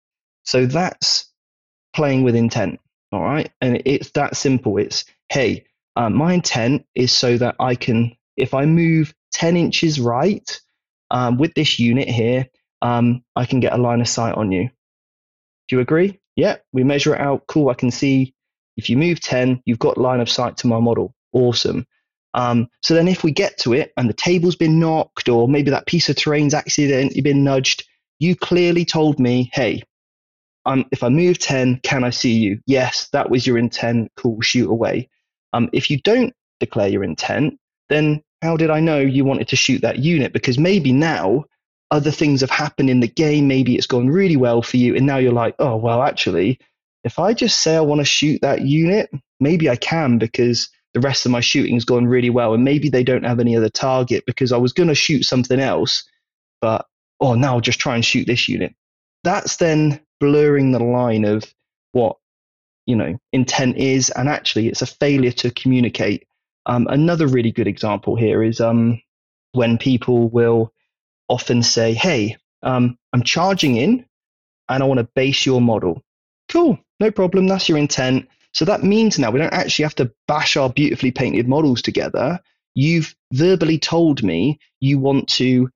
[0.46, 1.30] So that's
[1.94, 2.80] playing with intent.
[3.12, 3.52] All right.
[3.60, 4.78] And it's that simple.
[4.78, 5.66] It's, hey,
[5.98, 10.62] uh, my intent is so that I can, if I move 10 inches right
[11.12, 12.48] um, with this unit here,
[12.82, 14.70] um, I can get a line of sight on you.
[15.68, 16.22] Do you agree?
[16.38, 17.48] Yeah, we measure it out.
[17.48, 17.70] Cool.
[17.70, 18.35] I can see
[18.78, 21.14] if you move 10, you've got line of sight to my model.
[21.34, 21.86] Awesome.
[22.34, 25.72] Um, so then if we get to it and the table's been knocked or maybe
[25.72, 27.88] that piece of terrain's accidentally been nudged,
[28.20, 29.84] you clearly told me, hey,
[30.66, 32.60] um, if I move 10, can I see you?
[32.66, 34.12] Yes, that was your intent.
[34.18, 35.10] Cool, shoot away.
[35.54, 37.58] Um, if you don't declare your intent,
[37.90, 40.34] then how did I know you wanted to shoot that unit?
[40.34, 41.46] Because maybe now
[41.92, 43.48] other things have happened in the game.
[43.48, 44.96] Maybe it's gone really well for you.
[44.96, 46.60] And now you're like, oh, well, actually,
[47.06, 51.00] if I just say I want to shoot that unit, maybe I can because the
[51.00, 52.54] rest of my shooting's gone really well.
[52.54, 55.60] And maybe they don't have any other target because I was going to shoot something
[55.60, 56.04] else,
[56.62, 56.88] but
[57.22, 58.74] oh, now I'll just try and shoot this unit.
[59.24, 61.44] That's then blurring the line of
[61.92, 62.18] what
[62.86, 66.28] you know intent is, and actually, it's a failure to communicate.
[66.66, 69.02] Um, another really good example here is um,
[69.54, 70.72] when people will
[71.28, 74.06] often say, "Hey, um, I'm charging in,
[74.70, 76.04] and I want to base your model."
[76.50, 77.48] Cool, no problem.
[77.48, 78.28] That's your intent.
[78.54, 82.40] So that means now we don't actually have to bash our beautifully painted models together.
[82.74, 85.70] You've verbally told me you want to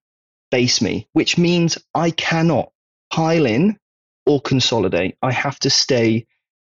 [0.51, 2.71] base me, which means I cannot
[3.11, 3.77] pile in
[4.25, 5.15] or consolidate.
[5.21, 6.25] I have to stay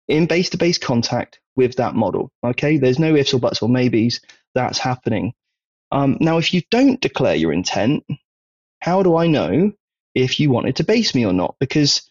[0.08, 2.32] in base to base contact with that model.
[2.44, 4.22] Okay, there's no ifs or buts or maybes.
[4.56, 5.34] That's happening.
[5.92, 8.04] Um, now, if you don't declare your intent,
[8.82, 9.72] how do I know
[10.16, 11.56] if you wanted to base me or not?
[11.60, 12.09] Because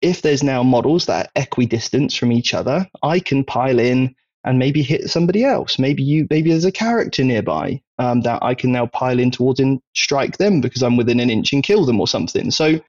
[0.00, 4.58] if there's now models that are equidistant from each other, I can pile in and
[4.58, 5.78] maybe hit somebody else.
[5.78, 9.60] Maybe you, maybe there's a character nearby um, that I can now pile in towards
[9.60, 12.50] and strike them because I'm within an inch and kill them or something.
[12.50, 12.80] So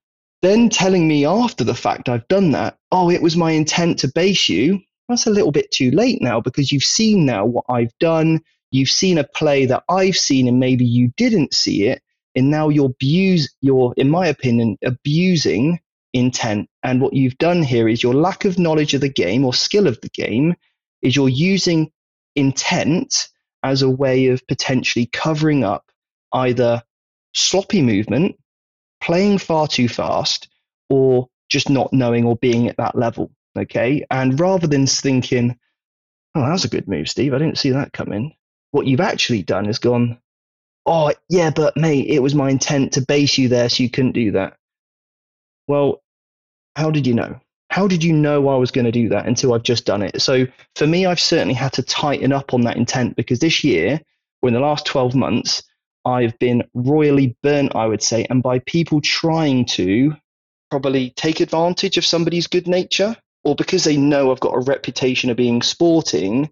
[0.42, 4.12] then telling me after the fact I've done that, oh, it was my intent to
[4.14, 4.80] base you.
[5.10, 8.42] That's a little bit too late now because you've seen now what I've done.
[8.72, 12.02] You've seen a play that I've seen and maybe you didn't see it.
[12.36, 15.80] And now you're abuse, you're, in my opinion, abusing
[16.14, 16.70] intent.
[16.84, 19.88] And what you've done here is your lack of knowledge of the game or skill
[19.88, 20.56] of the game
[21.02, 21.92] is you're using
[22.36, 23.30] intent
[23.64, 25.86] as a way of potentially covering up
[26.34, 26.82] either
[27.34, 28.36] sloppy movement,
[29.02, 30.48] playing far too fast,
[30.90, 33.32] or just not knowing or being at that level.
[33.58, 34.06] Okay.
[34.12, 35.58] And rather than thinking,
[36.36, 38.34] oh, that was a good move, Steve, I didn't see that coming,
[38.72, 40.20] what you've actually done is gone,
[40.86, 44.14] oh, yeah, but mate, it was my intent to base you there so you couldn't
[44.14, 44.56] do that.
[45.70, 46.02] Well,
[46.76, 47.40] how did you know?
[47.70, 50.20] How did you know I was going to do that until I've just done it?
[50.20, 54.02] So for me, I've certainly had to tighten up on that intent because this year,
[54.42, 55.62] or in the last 12 months,
[56.06, 60.16] I've been royally burnt, I would say, and by people trying to
[60.72, 65.30] probably take advantage of somebody's good nature, or because they know I've got a reputation
[65.30, 66.50] of being sporting,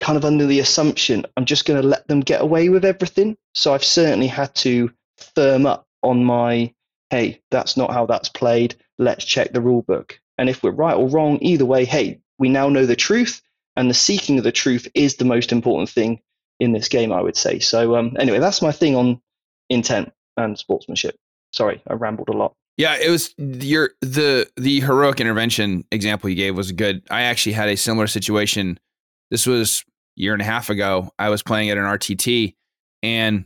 [0.00, 3.36] kind of under the assumption I'm just going to let them get away with everything.
[3.54, 4.90] So I've certainly had to
[5.34, 6.72] firm up on my
[7.14, 8.74] hey, that's not how that's played.
[8.98, 10.18] Let's check the rule book.
[10.36, 13.40] And if we're right or wrong, either way, hey, we now know the truth,
[13.76, 16.20] and the seeking of the truth is the most important thing
[16.58, 17.60] in this game, I would say.
[17.60, 19.20] So, um, anyway, that's my thing on
[19.70, 21.14] intent and sportsmanship.
[21.52, 22.54] Sorry, I rambled a lot.
[22.76, 27.02] Yeah, it was your the the heroic intervention example you gave was good.
[27.08, 28.80] I actually had a similar situation.
[29.30, 29.84] This was
[30.16, 31.12] year and a half ago.
[31.16, 32.56] I was playing at an RTT,
[33.04, 33.44] and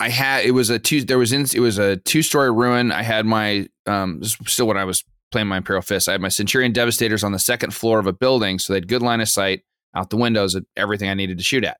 [0.00, 2.90] I had it was a two there was in, it was a two story ruin.
[2.90, 6.28] I had my um still when I was playing my Imperial Fist, I had my
[6.28, 9.28] Centurion Devastators on the second floor of a building, so they had good line of
[9.28, 9.62] sight
[9.94, 11.78] out the windows at everything I needed to shoot at.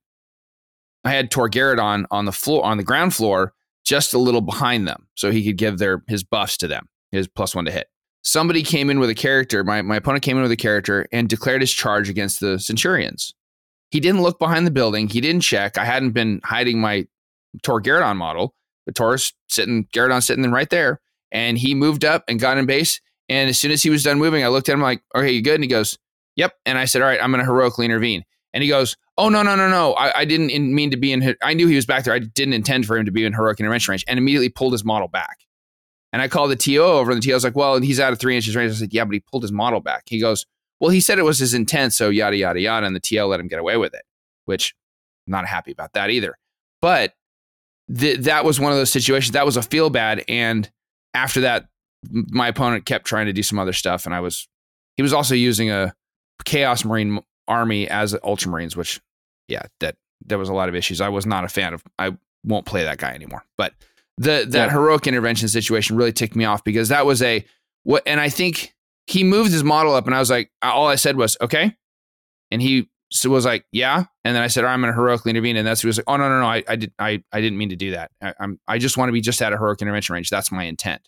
[1.04, 3.54] I had Tor Garadon on the floor on the ground floor,
[3.84, 7.26] just a little behind them, so he could give their his buffs to them, his
[7.26, 7.88] plus one to hit.
[8.22, 9.64] Somebody came in with a character.
[9.64, 13.34] My my opponent came in with a character and declared his charge against the Centurions.
[13.90, 15.08] He didn't look behind the building.
[15.08, 15.78] He didn't check.
[15.78, 17.06] I hadn't been hiding my
[17.62, 18.54] Tor Garadon model,
[18.86, 21.00] but Taurus sitting, Garadon sitting in right there.
[21.32, 23.00] And he moved up and got in base.
[23.28, 25.42] And as soon as he was done moving, I looked at him like, okay, you
[25.42, 25.54] good?
[25.54, 25.96] And he goes,
[26.34, 26.54] yep.
[26.66, 28.24] And I said, all right, I'm going to heroically intervene.
[28.52, 29.92] And he goes, oh, no, no, no, no.
[29.94, 32.14] I, I didn't mean to be in, I knew he was back there.
[32.14, 34.84] I didn't intend for him to be in heroic intervention range and immediately pulled his
[34.84, 35.38] model back.
[36.12, 38.18] And I called the TO over, and the TO was like, well, he's out of
[38.18, 38.72] three inches range.
[38.72, 40.04] I said, yeah, but he pulled his model back.
[40.06, 40.44] He goes,
[40.80, 42.86] well, he said it was his intent, so yada, yada, yada.
[42.86, 44.02] And the TO let him get away with it,
[44.46, 44.74] which
[45.28, 46.36] I'm not happy about that either.
[46.80, 47.14] But
[47.96, 49.32] th- that was one of those situations.
[49.32, 50.24] That was a feel bad.
[50.28, 50.70] And
[51.14, 51.68] after that,
[52.10, 54.48] my opponent kept trying to do some other stuff, and I was
[54.96, 55.94] he was also using a
[56.44, 59.00] Chaos Marine army as Ultramarines, which
[59.48, 61.00] yeah, that there was a lot of issues.
[61.00, 61.82] I was not a fan of.
[61.98, 63.44] I won't play that guy anymore.
[63.58, 63.74] But
[64.16, 64.70] the that yeah.
[64.70, 67.44] heroic intervention situation really ticked me off because that was a
[67.82, 68.74] what, and I think
[69.06, 71.76] he moved his model up, and I was like, all I said was okay,
[72.50, 74.04] and he so it was like, yeah.
[74.24, 75.56] And then I said, I'm going to heroically intervene.
[75.56, 77.58] And that's he was like, oh no, no, no, I, I did, I, I didn't
[77.58, 78.12] mean to do that.
[78.22, 80.30] I, am I just want to be just at a heroic intervention range.
[80.30, 81.02] That's my intent.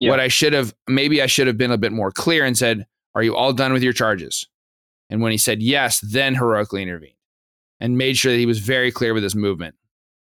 [0.00, 0.10] Yeah.
[0.10, 2.86] What I should have, maybe I should have been a bit more clear and said,
[3.14, 4.46] are you all done with your charges?
[5.08, 7.14] And when he said yes, then heroically intervened
[7.80, 9.74] and made sure that he was very clear with his movement.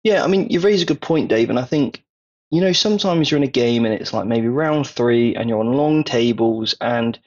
[0.03, 1.49] Yeah, I mean, you raise a good point, Dave.
[1.49, 2.03] And I think,
[2.49, 5.59] you know, sometimes you're in a game and it's like maybe round three and you're
[5.59, 7.19] on long tables and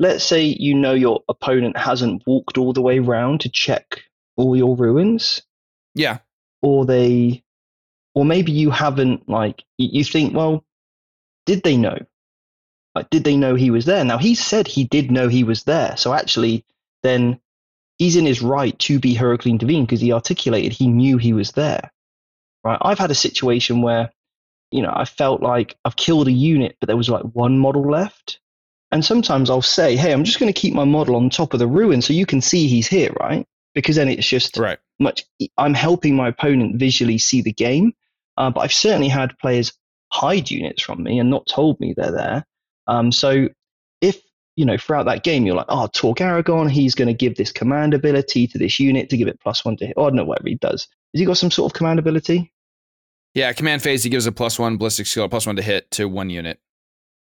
[0.00, 4.02] let's say you know your opponent hasn't walked all the way around to check
[4.36, 5.42] all your ruins.
[5.94, 6.18] Yeah.
[6.62, 7.44] Or they,
[8.14, 10.64] or maybe you haven't, like, you think, well,
[11.44, 11.98] did they know?
[12.94, 14.02] Like, did they know he was there?
[14.02, 15.96] Now, he said he did know he was there.
[15.96, 16.64] So actually,
[17.02, 17.38] then
[17.98, 21.52] he's in his right to be heroically intervened because he articulated he knew he was
[21.52, 21.92] there.
[22.64, 22.78] Right.
[22.80, 24.10] I've had a situation where,
[24.70, 27.90] you know, I felt like I've killed a unit, but there was like one model
[27.90, 28.40] left.
[28.92, 31.60] And sometimes I'll say, hey, I'm just going to keep my model on top of
[31.60, 33.46] the ruin so you can see he's here, right?
[33.74, 34.78] Because then it's just right.
[34.98, 35.24] much,
[35.58, 37.92] I'm helping my opponent visually see the game.
[38.36, 39.72] Uh, but I've certainly had players
[40.12, 42.46] hide units from me and not told me they're there.
[42.88, 43.48] Um, so
[44.00, 44.20] if,
[44.56, 47.52] you know, throughout that game, you're like, oh, Tor Garadon, he's going to give this
[47.52, 49.94] command ability to this unit to give it plus one to hit.
[49.96, 50.88] Oh, I don't know whatever he does.
[51.14, 52.52] Has he got some sort of command ability?
[53.34, 56.08] Yeah, command phase, he gives a plus one ballistic skill, plus one to hit to
[56.08, 56.58] one unit.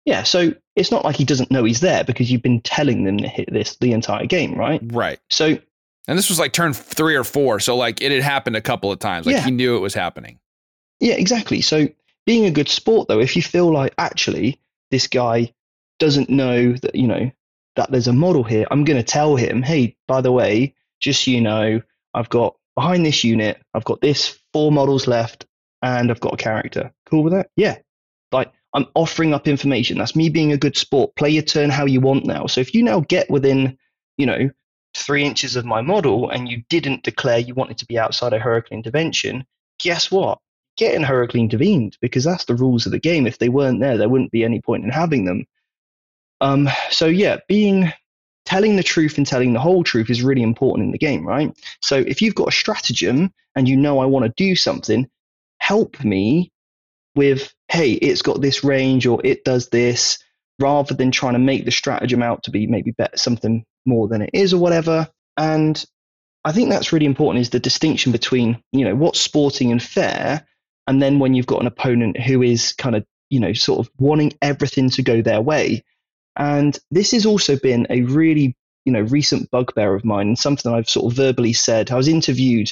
[0.06, 3.18] Yeah, so it's not like he doesn't know he's there because you've been telling them
[3.18, 4.82] to hit this the entire game, right?
[4.86, 5.20] Right.
[5.30, 5.58] So,
[6.08, 8.92] and this was like turn three or four, so like it had happened a couple
[8.92, 9.26] of times.
[9.26, 9.46] Like yeah.
[9.46, 10.40] he knew it was happening.
[11.00, 11.62] Yeah, exactly.
[11.62, 11.88] So
[12.26, 14.60] being a good sport, though, if you feel like actually
[14.92, 15.54] this guy
[16.00, 17.30] doesn't know that you know
[17.76, 21.24] that there's a model here, I'm going to tell him, hey, by the way, just
[21.24, 21.82] so you know,
[22.14, 25.46] I've got behind this unit, I've got this four models left,
[25.82, 26.92] and I've got a character.
[27.06, 27.50] Cool with that?
[27.56, 27.78] Yeah.
[28.74, 29.98] I'm offering up information.
[29.98, 31.16] That's me being a good sport.
[31.16, 32.46] Play your turn how you want now.
[32.46, 33.78] So if you now get within,
[34.18, 34.50] you know,
[34.96, 38.40] three inches of my model and you didn't declare you wanted to be outside a
[38.40, 39.46] heroic intervention,
[39.80, 40.40] guess what?
[40.78, 43.28] Get in hurricane intervened because that's the rules of the game.
[43.28, 45.46] If they weren't there, there wouldn't be any point in having them.
[46.42, 47.92] Um, so yeah, being
[48.46, 51.54] telling the truth and telling the whole truth is really important in the game, right?
[51.82, 55.08] So if you've got a stratagem and you know I want to do something,
[55.60, 56.52] help me
[57.16, 60.20] with, hey, it's got this range or it does this,
[60.60, 64.22] rather than trying to make the stratagem out to be maybe better, something more than
[64.22, 65.08] it is or whatever.
[65.38, 65.84] And
[66.44, 70.46] I think that's really important is the distinction between, you know, what's sporting and fair,
[70.88, 73.92] and then when you've got an opponent who is kind of, you know, sort of
[74.00, 75.84] wanting everything to go their way.
[76.36, 78.56] And this has also been a really,
[78.86, 81.92] you know, recent bugbear of mine and something I've sort of verbally said.
[81.92, 82.72] I was interviewed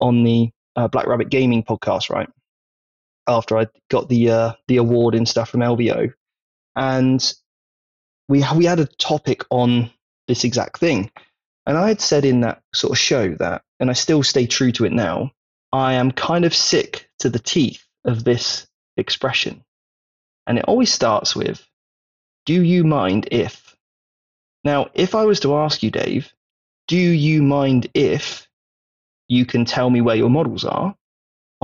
[0.00, 2.28] on the uh, Black Rabbit Gaming podcast, right?
[3.28, 6.12] After I got the uh, the award and stuff from LVO,
[6.76, 7.34] and
[8.28, 9.90] we we had a topic on
[10.28, 11.10] this exact thing,
[11.66, 14.72] and I had said in that sort of show that, and I still stay true
[14.72, 15.32] to it now.
[15.72, 19.64] I am kind of sick to the teeth of this expression,
[20.46, 21.66] and it always starts with,
[22.44, 23.76] "Do you mind if?"
[24.64, 26.32] Now, if I was to ask you, Dave,
[26.88, 28.48] do you mind if
[29.28, 30.96] you can tell me where your models are?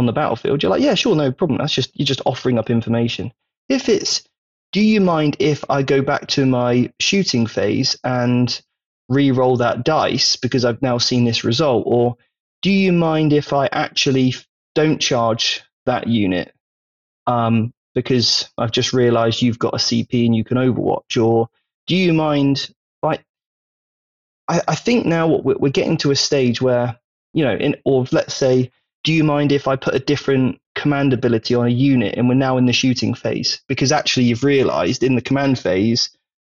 [0.03, 1.59] On the battlefield, you're like, yeah, sure, no problem.
[1.59, 3.33] That's just you're just offering up information.
[3.69, 4.23] If it's,
[4.73, 8.61] do you mind if I go back to my shooting phase and
[9.09, 11.85] re-roll that dice because I've now seen this result?
[11.87, 12.17] Or
[12.63, 14.35] do you mind if I actually
[14.75, 16.53] don't charge that unit
[17.27, 21.23] um, because I've just realized you've got a CP and you can overwatch?
[21.23, 21.49] Or
[21.87, 22.71] do you mind,
[23.03, 23.25] like,
[24.49, 26.99] I, think now what we're, we're getting to a stage where,
[27.33, 28.71] you know, in, or let's say,
[29.05, 32.35] do you mind if I put a different command ability on a unit and we're
[32.35, 33.61] now in the shooting phase?
[33.69, 36.11] Because actually you've realized in the command phase,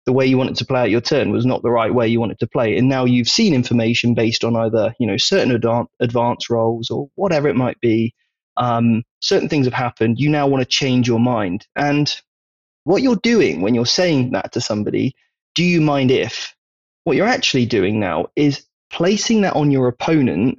[0.06, 2.20] the way you wanted to play out your turn was not the right way you
[2.20, 2.76] wanted to play.
[2.76, 7.08] And now you've seen information based on either, you know, certain advanced advance rolls or
[7.14, 8.14] whatever it might be.
[8.56, 10.20] Um, certain things have happened.
[10.20, 11.66] You now want to change your mind.
[11.74, 12.14] And
[12.84, 15.14] what you're doing when you're saying that to somebody,
[15.54, 16.54] do you mind if?
[17.04, 20.58] What you're actually doing now is placing that on your opponent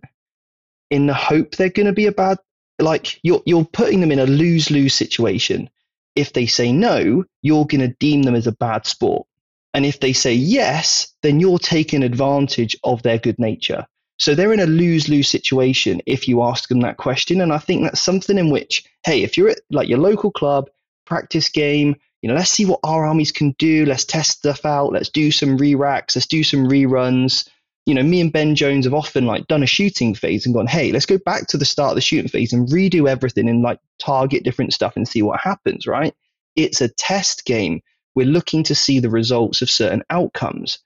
[0.90, 2.38] in the hope they're going to be a bad,
[2.80, 5.70] like you're, you're putting them in a lose lose situation.
[6.16, 9.28] If they say no, you're going to deem them as a bad sport.
[9.74, 13.86] And if they say yes, then you're taking advantage of their good nature.
[14.18, 17.42] So they're in a lose lose situation if you ask them that question.
[17.42, 20.70] And I think that's something in which, hey, if you're at like your local club,
[21.06, 23.86] practice game, you know, let's see what our armies can do.
[23.86, 24.94] Let's test stuff out.
[24.94, 26.16] Let's do some re racks.
[26.16, 27.48] Let's do some reruns.
[27.86, 30.68] You know, me and Ben Jones have often like done a shooting phase and gone,
[30.68, 33.62] hey, let's go back to the start of the shooting phase and redo everything and
[33.62, 36.14] like target different stuff and see what happens, right?
[36.56, 37.82] It's a test game
[38.16, 40.80] we're looking to see the results of certain outcomes.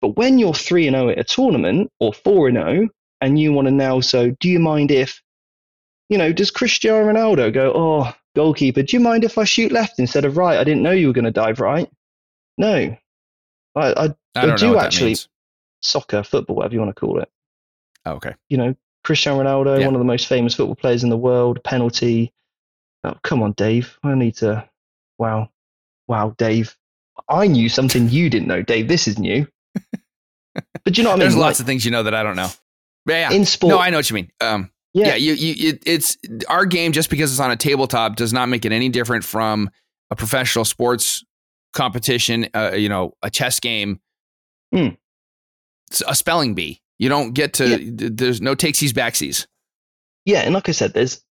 [0.00, 2.88] But when you're 3 and 0 at a tournament or 4 and 0
[3.20, 5.20] and you want to now so do you mind if
[6.08, 9.98] you know, does Cristiano Ronaldo go, "Oh, goalkeeper, do you mind if I shoot left
[9.98, 10.58] instead of right?
[10.58, 11.90] I didn't know you were going to dive right."
[12.56, 12.96] No.
[13.76, 15.28] I I, I, I do actually means.
[15.82, 17.28] Soccer, football, whatever you want to call it.
[18.06, 18.34] Oh, okay.
[18.48, 19.86] You know, Cristiano Ronaldo, Yeah.
[19.86, 22.32] one of the most famous football players in the world, penalty.
[23.04, 23.98] Oh, come on, Dave.
[24.02, 24.68] I need to
[25.18, 25.50] Wow.
[26.06, 26.76] Wow, Dave.
[27.28, 28.88] I knew something you didn't know, Dave.
[28.88, 29.46] This is new.
[30.84, 31.20] But you know what I mean?
[31.20, 32.48] There's Like, lots of things you know that I don't know.
[33.06, 33.36] Yeah, yeah.
[33.36, 33.70] in sport.
[33.70, 34.30] No, I know what you mean.
[34.40, 36.16] Um, yeah, yeah, you, you, it, it's
[36.48, 39.70] our game just because it's on a tabletop does not make it any different from
[40.10, 41.24] a professional sports
[41.74, 42.48] competition.
[42.54, 44.00] Uh, you know, a chess game,
[44.74, 44.88] Hmm.
[46.06, 46.80] A spelling bee.
[46.98, 47.80] You don't get to.
[47.80, 48.08] Yeah.
[48.12, 49.46] There's no takesies backsies.
[50.24, 51.22] yeah, and like I said, there's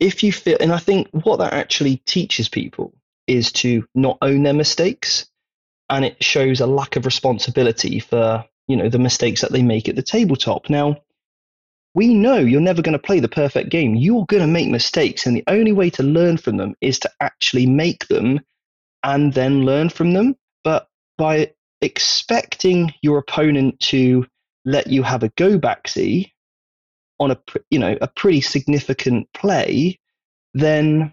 [0.00, 2.94] if you feel, and I think what that actually teaches people
[3.26, 5.26] is to not own their mistakes,
[5.90, 9.88] and it shows a lack of responsibility for you know the mistakes that they make
[9.88, 10.70] at the tabletop.
[10.70, 10.96] Now,
[11.94, 13.94] we know you're never going to play the perfect game.
[13.94, 17.10] You're going to make mistakes, and the only way to learn from them is to
[17.20, 18.40] actually make them
[19.02, 20.36] and then learn from them.
[20.62, 24.26] But by expecting your opponent to
[24.64, 26.32] let you have a go backsy
[27.18, 27.38] on a
[27.70, 29.98] you know a pretty significant play,
[30.54, 31.12] then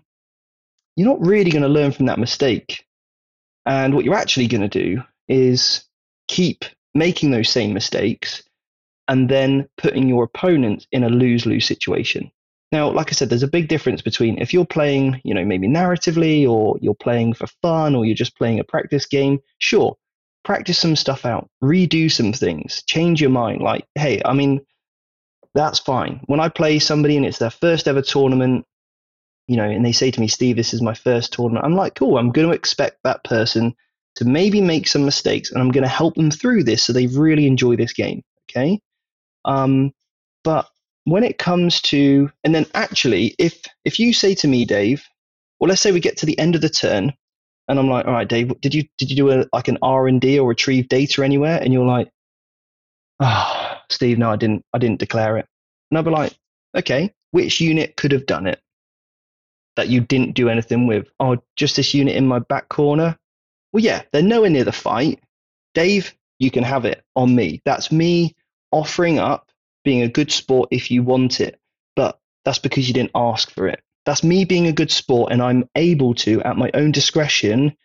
[0.95, 2.85] you're not really going to learn from that mistake.
[3.65, 5.85] And what you're actually going to do is
[6.27, 8.43] keep making those same mistakes
[9.07, 12.31] and then putting your opponent in a lose-lose situation.
[12.71, 15.67] Now, like I said, there's a big difference between if you're playing, you know, maybe
[15.67, 19.39] narratively or you're playing for fun or you're just playing a practice game.
[19.59, 19.95] Sure,
[20.43, 23.61] practice some stuff out, redo some things, change your mind.
[23.61, 24.61] Like, hey, I mean,
[25.53, 26.21] that's fine.
[26.25, 28.65] When I play somebody and it's their first ever tournament,
[29.47, 31.95] you know, and they say to me, Steve, this is my first tournament, I'm like,
[31.95, 33.75] cool, I'm going to expect that person
[34.15, 37.07] to maybe make some mistakes and I'm going to help them through this so they
[37.07, 38.21] really enjoy this game.
[38.49, 38.79] Okay.
[39.45, 39.91] Um,
[40.43, 40.67] but
[41.05, 45.03] when it comes to, and then actually, if if you say to me, Dave,
[45.59, 47.13] well, let's say we get to the end of the turn,
[47.67, 50.07] and I'm like, all right, Dave, did you did you do a, like an R
[50.07, 51.59] and D or retrieve data anywhere?
[51.61, 52.09] And you're like,
[53.19, 54.63] ah, Steve, no, I didn't.
[54.73, 55.47] I didn't declare it.
[55.89, 56.33] And I'll be like,
[56.75, 58.59] okay, which unit could have done it
[59.75, 61.07] that you didn't do anything with?
[61.19, 63.17] Oh, just this unit in my back corner.
[63.71, 65.19] Well, yeah, they're nowhere near the fight.
[65.73, 67.61] Dave, you can have it on me.
[67.65, 68.35] That's me
[68.71, 69.49] offering up
[69.83, 71.59] being a good sport if you want it,
[71.95, 73.81] but that's because you didn't ask for it.
[74.05, 77.75] That's me being a good sport, and I'm able to, at my own discretion,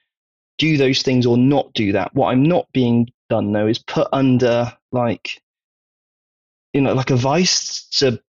[0.58, 2.14] do those things or not do that.
[2.14, 5.40] What I'm not being done though is put under like,
[6.72, 8.20] you know, like a vice to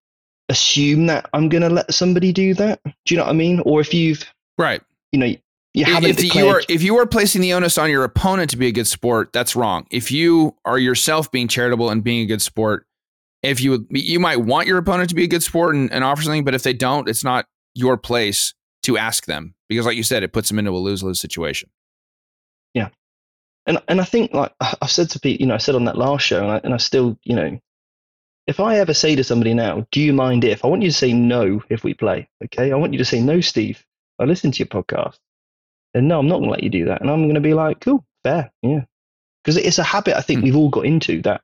[0.50, 2.82] assume that I'm going to let somebody do that.
[2.84, 3.62] Do you know what I mean?
[3.66, 4.24] Or if you've,
[4.58, 4.82] Right.
[5.12, 5.34] you know,
[5.74, 8.50] you haven't if you declared are if you are placing the onus on your opponent
[8.52, 9.86] to be a good sport, that's wrong.
[9.92, 12.88] If you are yourself being charitable and being a good sport,
[13.44, 16.24] if you you might want your opponent to be a good sport and, and offer
[16.24, 17.46] something, but if they don't, it's not
[17.80, 18.54] your place
[18.84, 21.70] to ask them because, like you said, it puts them into a lose lose situation.
[22.74, 22.90] Yeah,
[23.66, 25.98] and and I think like I've said to Pete, you know, I said on that
[25.98, 27.60] last show, and I, and I still, you know,
[28.48, 30.96] if I ever say to somebody now, do you mind if I want you to
[30.96, 32.72] say no if we play, okay?
[32.72, 33.86] I want you to say no, Steve.
[34.20, 35.18] I listen to your podcast,
[35.94, 37.54] and no, I'm not going to let you do that, and I'm going to be
[37.54, 38.84] like, cool, fair, yeah,
[39.44, 40.46] because it's a habit I think Hmm.
[40.46, 41.42] we've all got into that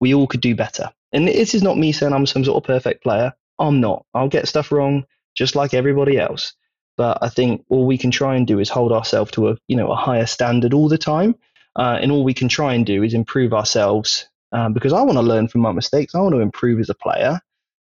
[0.00, 0.90] we all could do better.
[1.12, 3.32] And this is not me saying I'm some sort of perfect player.
[3.58, 4.04] I'm not.
[4.12, 5.06] I'll get stuff wrong
[5.36, 6.54] just like everybody else.
[6.96, 9.76] But I think all we can try and do is hold ourselves to a you
[9.76, 11.34] know a higher standard all the time.
[11.76, 15.18] Uh, and all we can try and do is improve ourselves um, because I want
[15.18, 16.14] to learn from my mistakes.
[16.14, 17.38] I want to improve as a player.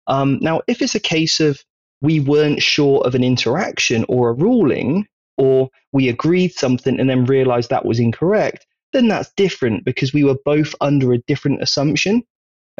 [0.06, 1.64] Um, now, if it's a case of
[2.02, 7.26] we weren't sure of an interaction or a ruling, or we agreed something and then
[7.26, 12.24] realized that was incorrect, then that's different because we were both under a different assumption.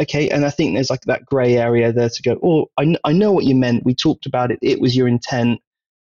[0.02, 3.12] Okay, and I think there's like that gray area there to go, oh, I, I
[3.12, 3.86] know what you meant.
[3.86, 4.60] We talked about it.
[4.62, 5.60] It was your intent.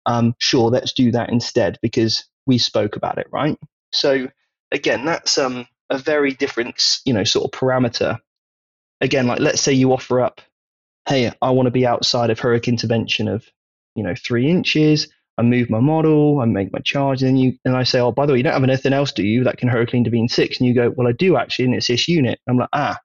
[0.05, 3.59] Um, sure, let's do that instead because we spoke about it, right?
[3.93, 4.29] So
[4.73, 8.19] again, that's um, a very different, you know, sort of parameter.
[9.01, 10.41] Again, like let's say you offer up,
[11.09, 13.47] hey, I want to be outside of heroic intervention of,
[13.95, 15.09] you know, three inches.
[15.39, 18.11] I move my model, I make my charge, and then you and I say, oh,
[18.11, 19.45] by the way, you don't have anything else, do you?
[19.45, 22.09] That can heroic intervene six, and you go, well, I do actually, and it's this
[22.09, 22.41] unit.
[22.49, 22.99] I'm like, ah,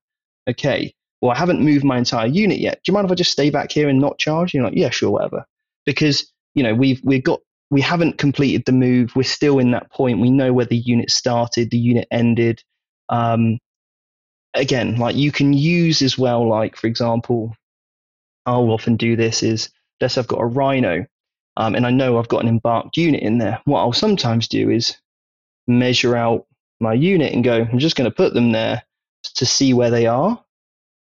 [0.50, 0.94] okay.
[1.22, 2.82] Well, I haven't moved my entire unit yet.
[2.84, 4.54] Do you mind if I just stay back here and not charge?
[4.54, 5.46] You're like, yeah, sure, whatever.
[5.86, 7.40] Because you know we've we've got
[7.72, 9.16] we haven't completed the move.
[9.16, 10.20] We're still in that point.
[10.20, 12.62] We know where the unit started, the unit ended.
[13.10, 13.60] Um,
[14.54, 17.56] again, like you can use as well, like for example,
[18.46, 19.70] I'll often do this is
[20.02, 21.06] let's say I've got a rhino
[21.58, 23.62] um, and I know I've got an embarked unit in there.
[23.66, 24.98] What I'll sometimes do is
[25.68, 26.46] measure out
[26.80, 28.84] my unit and go, I'm just going to put them there
[29.36, 30.44] to see where they are,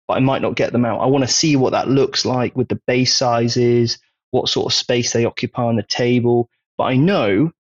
[0.07, 1.01] but I might not get them out.
[1.01, 3.99] I want to see what that looks like with the base sizes,
[4.31, 6.49] what sort of space they occupy on the table.
[6.77, 7.51] But I know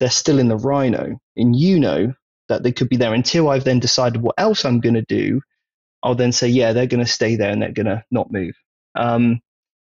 [0.00, 2.14] they're still in the Rhino, and you know
[2.48, 5.40] that they could be there until I've then decided what else I'm going to do.
[6.02, 8.54] I'll then say, yeah, they're going to stay there and they're going to not move.
[8.94, 9.40] Um,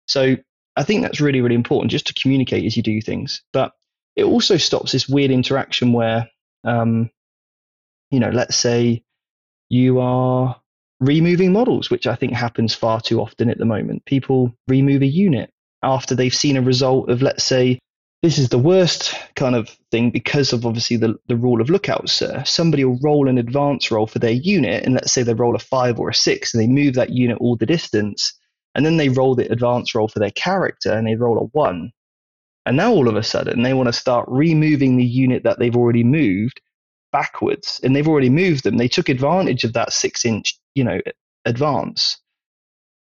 [0.07, 0.35] so
[0.75, 3.41] I think that's really, really important just to communicate as you do things.
[3.51, 3.73] But
[4.15, 6.29] it also stops this weird interaction where,
[6.63, 7.09] um,
[8.11, 9.03] you know, let's say
[9.69, 10.59] you are
[10.99, 14.05] removing models, which I think happens far too often at the moment.
[14.05, 15.49] People remove a unit
[15.83, 17.79] after they've seen a result of, let's say,
[18.23, 22.13] this is the worst kind of thing because of obviously the, the rule of lookouts,
[22.13, 22.43] sir.
[22.45, 25.59] Somebody will roll an advance roll for their unit, and let's say they roll a
[25.59, 28.33] five or a six, and they move that unit all the distance
[28.75, 31.91] and then they roll the advance roll for their character and they roll a one.
[32.65, 35.75] And now all of a sudden they want to start removing the unit that they've
[35.75, 36.61] already moved
[37.15, 37.79] backwards.
[37.81, 38.75] And they've already moved them.
[38.75, 40.99] They took advantage of that six inch, you know,
[41.45, 42.17] advance.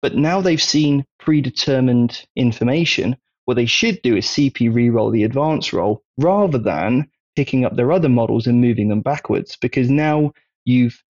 [0.03, 3.17] But now they've seen predetermined information.
[3.45, 7.91] What they should do is CP re-roll the advance roll rather than picking up their
[7.91, 10.31] other models and moving them backwards because now
[10.63, 11.03] you've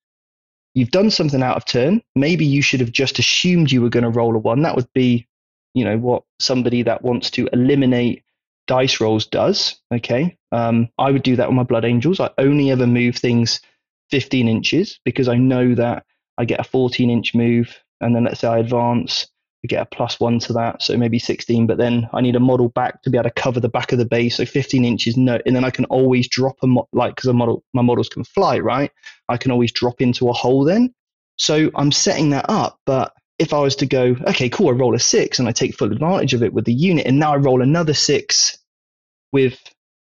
[0.73, 2.01] you've done something out of turn.
[2.15, 4.61] Maybe you should have just assumed you were going to roll a one.
[4.61, 5.27] That would be,
[5.73, 8.23] you know, what somebody that wants to eliminate
[8.67, 9.75] dice rolls does.
[9.93, 10.37] Okay.
[10.53, 12.19] Um, I would do that with my Blood Angels.
[12.19, 13.59] I only ever move things
[14.11, 16.05] 15 inches because I know that
[16.37, 17.77] I get a 14 inch move.
[17.99, 19.27] And then let's say I advance
[19.63, 21.65] we get a plus one to that, so maybe 16.
[21.67, 23.97] But then I need a model back to be able to cover the back of
[23.97, 25.15] the base, so 15 inches.
[25.15, 28.25] No, and then I can always drop a mo- like because model my models can
[28.25, 28.91] fly, right?
[29.29, 30.93] I can always drop into a hole then.
[31.37, 32.77] So I'm setting that up.
[32.85, 35.75] But if I was to go, okay, cool, I roll a six and I take
[35.75, 38.57] full advantage of it with the unit, and now I roll another six
[39.31, 39.57] with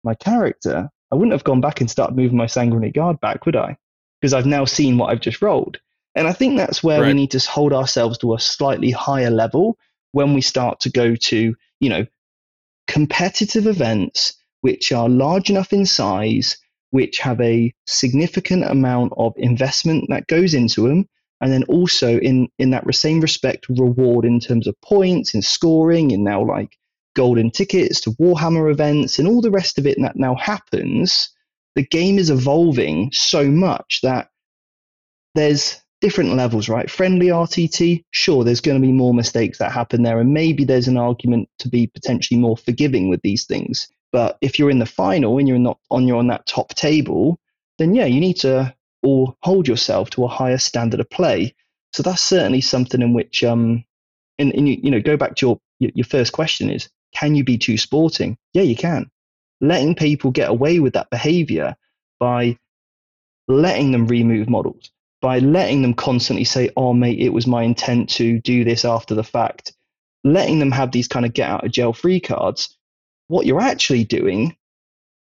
[0.04, 3.56] my character, I wouldn't have gone back and started moving my sanguinary guard back, would
[3.56, 3.76] I?
[4.20, 5.78] Because I've now seen what I've just rolled.
[6.14, 7.08] And I think that's where right.
[7.08, 9.76] we need to hold ourselves to a slightly higher level
[10.12, 12.06] when we start to go to, you know,
[12.86, 16.56] competitive events which are large enough in size,
[16.90, 21.06] which have a significant amount of investment that goes into them,
[21.40, 26.12] and then also in in that same respect, reward in terms of points and scoring,
[26.12, 26.78] and now like
[27.14, 31.30] golden tickets to Warhammer events and all the rest of it that now happens.
[31.74, 34.28] The game is evolving so much that
[35.34, 36.90] there's different levels, right?
[36.90, 40.88] Friendly RTT, sure, there's going to be more mistakes that happen there, and maybe there's
[40.88, 43.88] an argument to be potentially more forgiving with these things.
[44.12, 47.40] But if you're in the final and you're not on you're on that top table,
[47.78, 51.54] then yeah, you need to or hold yourself to a higher standard of play.
[51.92, 53.84] So that's certainly something in which um
[54.38, 57.44] and, and you, you know go back to your your first question is can you
[57.44, 58.36] be too sporting?
[58.52, 59.10] Yeah, you can.
[59.60, 61.76] Letting people get away with that behavior
[62.20, 62.58] by
[63.48, 64.90] letting them remove models,
[65.20, 69.14] by letting them constantly say, oh, mate, it was my intent to do this after
[69.14, 69.72] the fact,
[70.24, 72.76] letting them have these kind of get out of jail free cards,
[73.28, 74.56] what you're actually doing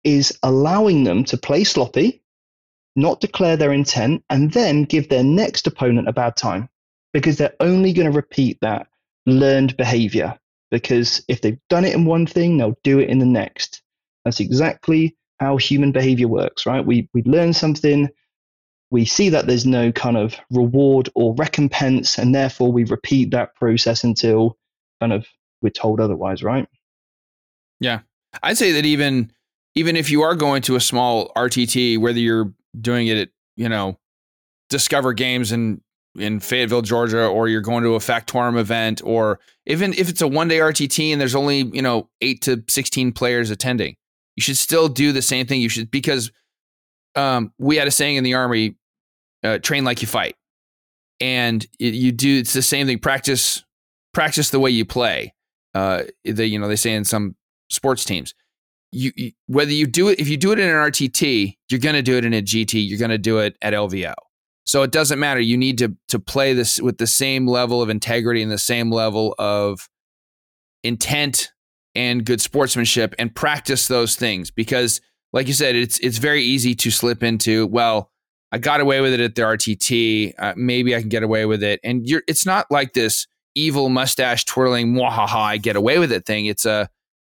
[0.03, 2.21] is allowing them to play sloppy,
[2.95, 6.69] not declare their intent, and then give their next opponent a bad time
[7.13, 8.87] because they're only going to repeat that
[9.25, 10.37] learned behavior.
[10.71, 13.81] Because if they've done it in one thing, they'll do it in the next.
[14.23, 16.85] That's exactly how human behavior works, right?
[16.85, 18.09] We, we learn something,
[18.91, 23.55] we see that there's no kind of reward or recompense, and therefore we repeat that
[23.55, 24.57] process until
[24.99, 25.25] kind of
[25.61, 26.67] we're told otherwise, right?
[27.79, 28.01] Yeah.
[28.43, 29.31] I'd say that even
[29.75, 33.67] even if you are going to a small RTT, whether you're doing it at, you
[33.67, 33.99] know,
[34.69, 35.81] Discover Games in
[36.17, 40.27] in Fayetteville, Georgia, or you're going to a Factorum event, or even if it's a
[40.27, 43.95] one day RTT and there's only, you know, eight to 16 players attending,
[44.35, 45.61] you should still do the same thing.
[45.61, 46.31] You should, because
[47.15, 48.75] um, we had a saying in the Army
[49.43, 50.35] uh, train like you fight.
[51.21, 52.99] And it, you do, it's the same thing.
[52.99, 53.63] Practice,
[54.13, 55.33] practice the way you play.
[55.73, 57.35] Uh, they, you know, they say in some
[57.69, 58.33] sports teams,
[58.91, 61.95] you, you whether you do it, if you do it in an RTT, you're going
[61.95, 64.13] to do it in a GT, you're going to do it at LVO.
[64.65, 65.39] So it doesn't matter.
[65.39, 68.91] You need to to play this with the same level of integrity and the same
[68.91, 69.87] level of
[70.83, 71.51] intent
[71.95, 75.01] and good sportsmanship and practice those things because
[75.33, 78.11] like you said it's it's very easy to slip into well
[78.51, 81.63] I got away with it at the RTT uh, maybe I can get away with
[81.63, 86.11] it and you're it's not like this evil mustache twirling mwahaha I get away with
[86.11, 86.89] it thing it's a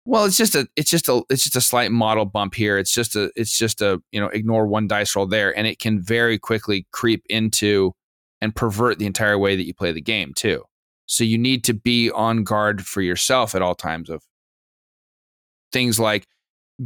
[0.09, 2.79] well, it's just a it's just a it's just a slight model bump here.
[2.79, 5.79] It's just a it's just a you know ignore one dice roll there, and it
[5.79, 7.95] can very quickly creep into
[8.41, 10.65] and pervert the entire way that you play the game too.
[11.05, 14.23] So you need to be on guard for yourself at all times of
[15.73, 16.27] things like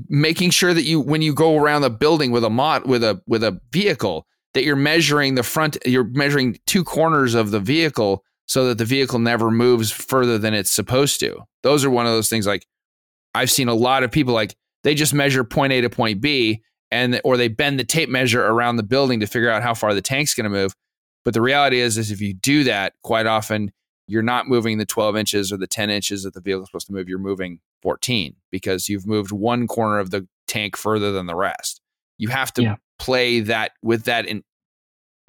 [0.09, 3.23] making sure that you when you go around the building with a mod with a
[3.29, 8.25] with a vehicle that you're measuring the front you're measuring two corners of the vehicle
[8.47, 11.39] so that the vehicle never moves further than it's supposed to.
[11.63, 12.67] Those are one of those things like
[13.35, 16.63] I've seen a lot of people like they just measure point A to point B
[16.91, 19.95] and or they bend the tape measure around the building to figure out how far
[19.95, 20.75] the tank's going to move.
[21.25, 23.73] But the reality is, is if you do that, quite often
[24.09, 26.93] you're not moving the 12 inches or the 10 inches that the vehicle's supposed to
[26.93, 27.09] move.
[27.09, 31.81] You're moving 14 because you've moved one corner of the tank further than the rest.
[32.19, 32.77] You have to yeah.
[32.99, 34.43] play that with that and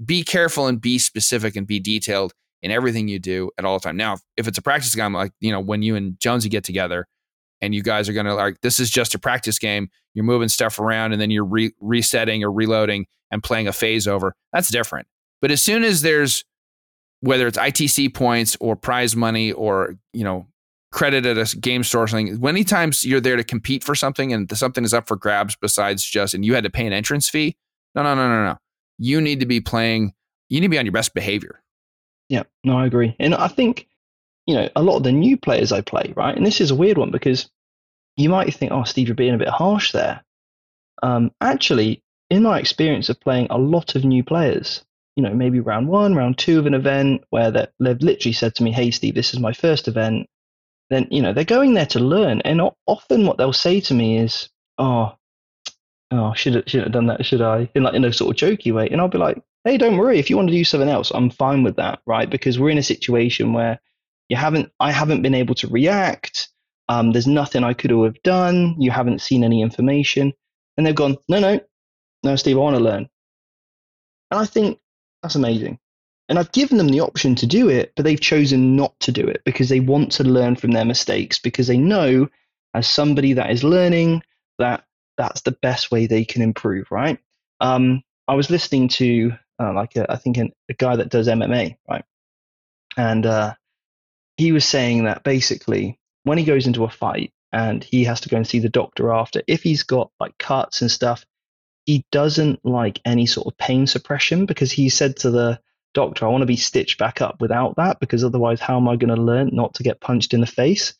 [0.04, 3.96] be careful and be specific and be detailed in everything you do at all time.
[3.96, 7.06] Now, if it's a practice game, like you know, when you and Jonesy get together,
[7.64, 9.88] and you guys are going to like this is just a practice game.
[10.14, 14.06] You're moving stuff around and then you're re- resetting or reloading and playing a phase
[14.06, 14.34] over.
[14.52, 15.08] That's different.
[15.40, 16.44] But as soon as there's
[17.20, 20.46] whether it's itc points or prize money or you know
[20.92, 24.30] credit at a game store or something many times you're there to compete for something
[24.30, 27.30] and something is up for grabs besides just and you had to pay an entrance
[27.30, 27.56] fee
[27.94, 28.58] no no no no no.
[28.98, 30.12] You need to be playing
[30.50, 31.62] you need to be on your best behavior.
[32.28, 32.42] Yeah.
[32.62, 33.16] No i agree.
[33.18, 33.88] And i think
[34.46, 36.36] you know, a lot of the new players I play, right?
[36.36, 37.48] And this is a weird one because
[38.16, 40.22] you might think, oh, Steve, you're being a bit harsh there.
[41.02, 44.84] Um, actually, in my experience of playing a lot of new players,
[45.16, 47.68] you know, maybe round one, round two of an event where they've
[48.00, 50.28] literally said to me, hey, Steve, this is my first event,
[50.90, 52.40] then, you know, they're going there to learn.
[52.42, 54.48] And often what they'll say to me is,
[54.78, 55.14] oh,
[56.10, 57.68] oh, should have, should have done that, should I?
[57.74, 58.88] In like in a sort of jokey way.
[58.88, 60.18] And I'll be like, hey, don't worry.
[60.18, 62.28] If you want to do something else, I'm fine with that, right?
[62.28, 63.80] Because we're in a situation where
[64.28, 66.48] you haven't, I haven't been able to react.
[66.88, 68.76] Um, there's nothing I could have done.
[68.78, 70.32] You haven't seen any information.
[70.76, 71.60] And they've gone, no, no,
[72.22, 73.08] no, Steve, I want to learn.
[74.30, 74.78] And I think
[75.22, 75.78] that's amazing.
[76.28, 79.26] And I've given them the option to do it, but they've chosen not to do
[79.26, 82.28] it because they want to learn from their mistakes because they know,
[82.72, 84.22] as somebody that is learning,
[84.58, 84.84] that
[85.18, 87.18] that's the best way they can improve, right?
[87.60, 91.28] Um, I was listening to uh, like a, I think an, a guy that does
[91.28, 92.04] MMA, right?
[92.96, 93.54] And uh,
[94.36, 98.28] he was saying that basically when he goes into a fight and he has to
[98.28, 101.24] go and see the doctor after, if he's got like cuts and stuff,
[101.86, 105.60] he doesn't like any sort of pain suppression because he said to the
[105.92, 108.96] doctor, I want to be stitched back up without that because otherwise, how am I
[108.96, 110.94] going to learn not to get punched in the face?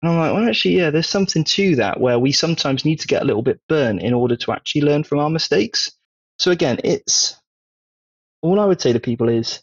[0.00, 3.08] And I'm like, well, actually, yeah, there's something to that where we sometimes need to
[3.08, 5.90] get a little bit burnt in order to actually learn from our mistakes.
[6.38, 7.34] So, again, it's
[8.42, 9.60] all I would say to people is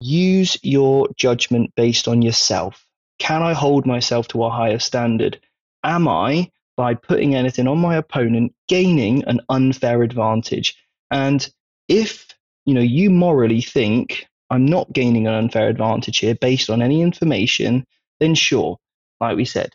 [0.00, 2.86] use your judgment based on yourself.
[3.18, 5.40] Can I hold myself to a higher standard?
[5.82, 10.76] Am I, by putting anything on my opponent, gaining an unfair advantage?
[11.10, 11.48] And
[11.88, 12.28] if
[12.64, 17.02] you know you morally think I'm not gaining an unfair advantage here based on any
[17.02, 17.86] information,
[18.20, 18.78] then sure,
[19.20, 19.74] like we said,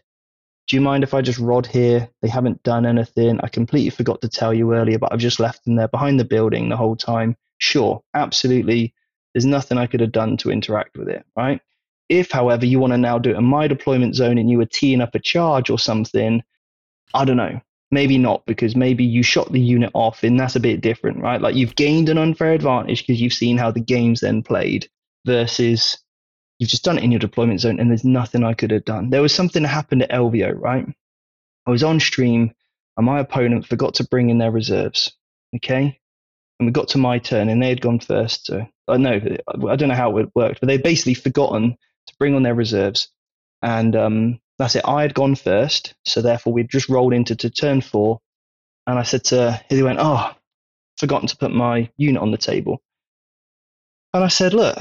[0.67, 2.09] do you mind if I just rod here?
[2.21, 3.39] They haven't done anything.
[3.41, 6.25] I completely forgot to tell you earlier, but I've just left them there behind the
[6.25, 7.35] building the whole time.
[7.57, 8.93] Sure, absolutely.
[9.33, 11.59] There's nothing I could have done to interact with it, right?
[12.09, 14.65] If, however, you want to now do it in my deployment zone and you were
[14.65, 16.43] teeing up a charge or something,
[17.13, 17.61] I don't know.
[17.91, 21.41] Maybe not, because maybe you shot the unit off and that's a bit different, right?
[21.41, 24.87] Like you've gained an unfair advantage because you've seen how the game's then played
[25.25, 25.97] versus
[26.59, 29.09] you've just done it in your deployment zone and there's nothing I could have done.
[29.09, 30.85] There was something that happened at LVO, right?
[31.65, 32.53] I was on stream
[32.97, 35.13] and my opponent forgot to bring in their reserves.
[35.55, 35.99] Okay.
[36.59, 38.47] and we got to my turn, and they had gone first.
[38.47, 41.77] So uh, I know I don't know how it worked, but they'd basically forgotten
[42.19, 43.09] bring on their reserves,
[43.61, 44.83] and um, that's it.
[44.85, 48.19] I had gone first, so therefore we'd just rolled into to turn four,
[48.85, 50.31] and I said to he went, "Oh,
[50.97, 52.81] forgotten to put my unit on the table,"
[54.13, 54.77] and I said, "Look,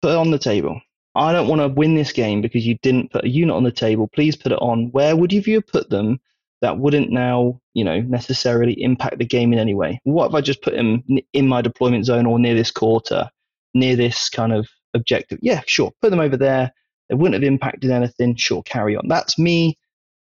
[0.00, 0.80] put it on the table."
[1.14, 3.72] I don't want to win this game because you didn't put a unit on the
[3.72, 4.08] table.
[4.08, 4.90] Please put it on.
[4.92, 6.20] Where would you have put them
[6.62, 10.00] that wouldn't now, you know, necessarily impact the game in any way?
[10.04, 11.04] What if I just put him
[11.34, 13.30] in my deployment zone or near this quarter,
[13.74, 15.38] near this kind of objective?
[15.42, 15.92] Yeah, sure.
[16.00, 16.72] Put them over there.
[17.08, 18.36] It wouldn't have impacted anything.
[18.36, 19.08] Sure, carry on.
[19.08, 19.78] That's me,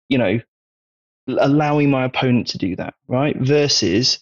[0.09, 0.39] you know,
[1.27, 3.35] allowing my opponent to do that, right?
[3.37, 4.19] Versus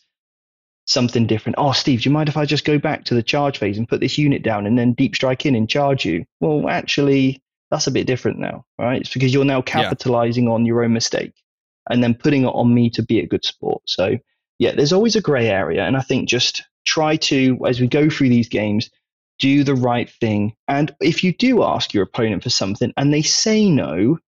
[0.86, 1.56] something different.
[1.58, 3.88] Oh, Steve, do you mind if I just go back to the charge phase and
[3.88, 6.26] put this unit down and then deep strike in and charge you?
[6.40, 9.02] Well, actually, that's a bit different now, right?
[9.02, 10.52] It's because you're now capitalizing yeah.
[10.52, 11.34] on your own mistake
[11.90, 13.82] and then putting it on me to be a good sport.
[13.86, 14.18] So,
[14.60, 15.84] yeah, there's always a gray area.
[15.84, 18.90] And I think just try to, as we go through these games,
[19.40, 20.56] do the right thing.
[20.68, 24.20] And if you do ask your opponent for something and they say no,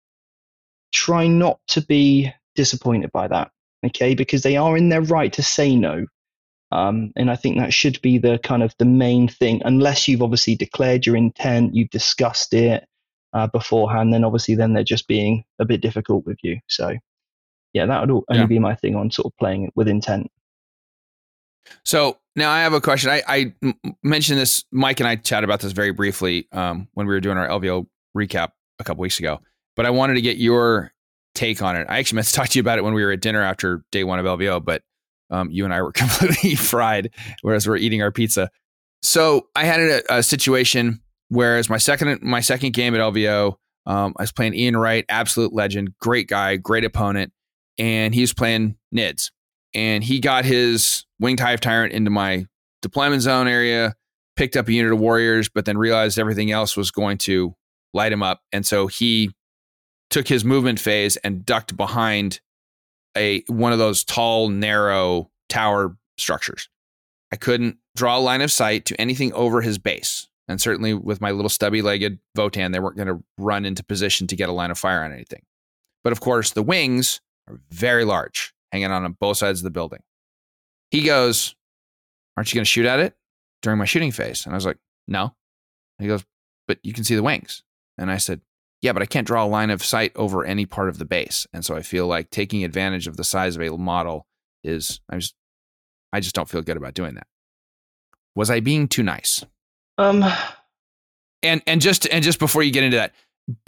[0.92, 3.52] try not to be disappointed by that.
[3.86, 6.08] Okay, because they are in their right to say no.
[6.72, 10.24] Um, and I think that should be the kind of the main thing, unless you've
[10.24, 12.86] obviously declared your intent, you've discussed it
[13.34, 16.60] uh, beforehand, then obviously then they're just being a bit difficult with you.
[16.68, 16.96] So
[17.74, 18.46] yeah, that would only yeah.
[18.48, 20.30] be my thing on sort of playing it with intent.
[21.86, 23.10] So now I have a question.
[23.10, 23.54] I, I
[24.04, 27.38] mentioned this, Mike and I chatted about this very briefly um, when we were doing
[27.38, 27.86] our LVO
[28.16, 29.40] recap a couple weeks ago,
[29.76, 30.94] but I wanted to get your
[31.36, 31.88] take on it.
[31.90, 33.84] I actually meant to talk to you about it when we were at dinner after
[33.92, 34.84] day one of LVO, but
[35.30, 37.10] um, you and I were completely fried,
[37.42, 38.50] whereas we're eating our pizza.
[39.02, 44.14] So I had a, a situation whereas my second my second game at LVO, um,
[44.18, 47.34] I was playing Ian Wright, absolute legend, great guy, great opponent,
[47.78, 49.32] and he was playing Nids,
[49.74, 52.46] and he got his winged hive tyrant into my
[52.82, 53.96] deployment zone area,
[54.36, 57.56] picked up a unit of warriors, but then realized everything else was going to
[57.94, 59.32] light him up, and so he
[60.10, 62.40] took his movement phase and ducked behind
[63.16, 66.70] a one of those tall, narrow tower structures.
[67.32, 70.28] I couldn't draw a line of sight to anything over his base.
[70.48, 74.28] And certainly with my little stubby legged Votann, they weren't going to run into position
[74.28, 75.42] to get a line of fire on anything.
[76.04, 80.02] But of course, the wings are very large, hanging on both sides of the building.
[80.92, 81.56] He goes,
[82.36, 83.16] Aren't you going to shoot at it
[83.62, 84.46] during my shooting phase?
[84.46, 85.36] And I was like, No.
[86.00, 86.24] He goes,
[86.68, 87.64] But you can see the wings.
[87.98, 88.42] And I said,
[88.82, 91.48] yeah, but I can't draw a line of sight over any part of the base.
[91.52, 94.28] And so I feel like taking advantage of the size of a model
[94.64, 95.36] is I just
[96.14, 97.28] I just don't feel good about doing that.
[98.36, 99.44] Was I being too nice?
[99.98, 100.24] Um
[101.42, 103.14] and and just and just before you get into that,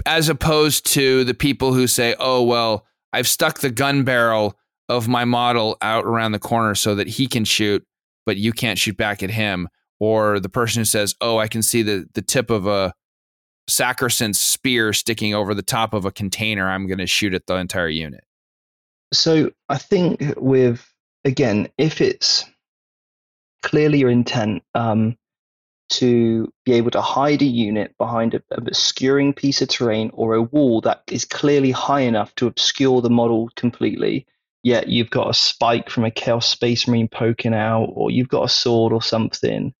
[0.06, 4.58] as opposed to the people who say, "Oh, well, I've stuck the gun barrel
[4.90, 7.86] of my model out around the corner so that he can shoot,
[8.26, 9.70] but you can't shoot back at him."
[10.00, 12.94] Or the person who says, "Oh, I can see the the tip of a
[13.70, 17.56] sacrosanct spear sticking over the top of a container, I'm going to shoot at the
[17.56, 18.24] entire unit.
[19.14, 20.92] So I think with
[21.26, 22.46] again, if it's
[23.64, 25.18] clearly your intent um,
[25.90, 30.36] to be able to hide a unit behind a, a obscuring piece of terrain or
[30.36, 34.28] a wall that is clearly high enough to obscure the model completely,
[34.64, 38.43] yet you've got a spike from a Chaos Space Marine poking out, or you've got
[38.43, 39.74] a sword or something,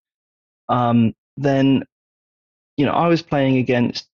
[0.70, 1.84] um, then
[2.80, 4.08] you know, I was playing against,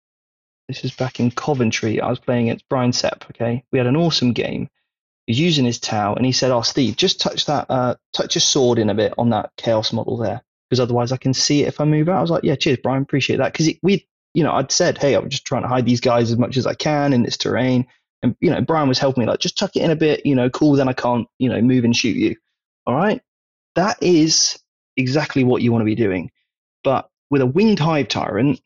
[0.68, 3.62] this is back in Coventry, I was playing against Brian Sepp, okay?
[3.70, 4.70] We had an awesome game.
[5.26, 8.40] He's using his Tau, and he said, Oh, Steve, just touch that, uh, touch your
[8.40, 11.68] sword in a bit on that chaos model there, because otherwise I can see it
[11.68, 12.16] if I move out.
[12.16, 13.52] I was like, Yeah, cheers, Brian, appreciate that.
[13.52, 16.38] Because we, you know, I'd said, Hey, I'm just trying to hide these guys as
[16.38, 17.86] much as I can in this terrain.
[18.24, 20.34] And, you know, Brian was helping me, like, just tuck it in a bit, you
[20.34, 22.34] know, cool, then I can't, you know, move and shoot you.
[22.86, 23.20] All right.
[23.74, 24.58] That is
[24.96, 26.30] exactly what you want to be doing.
[26.82, 28.60] But with a winged hive tyrant,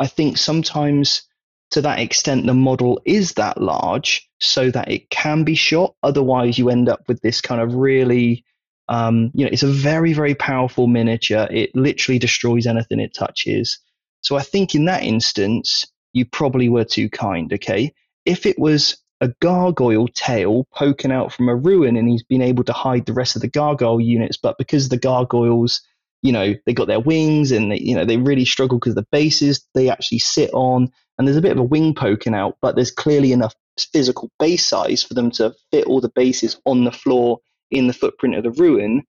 [0.00, 1.22] I think sometimes
[1.70, 5.94] to that extent the model is that large so that it can be shot.
[6.02, 8.44] Otherwise, you end up with this kind of really,
[8.88, 11.46] um, you know, it's a very, very powerful miniature.
[11.48, 13.78] It literally destroys anything it touches.
[14.22, 17.94] So I think in that instance, you probably were too kind, okay?
[18.24, 22.64] If it was a gargoyle tail poking out from a ruin and he's been able
[22.64, 25.82] to hide the rest of the gargoyle units, but because the gargoyles
[26.22, 29.06] you know they got their wings and they, you know they really struggle because the
[29.10, 32.74] bases they actually sit on and there's a bit of a wing poking out but
[32.74, 33.54] there's clearly enough
[33.92, 37.38] physical base size for them to fit all the bases on the floor
[37.70, 39.02] in the footprint of the ruin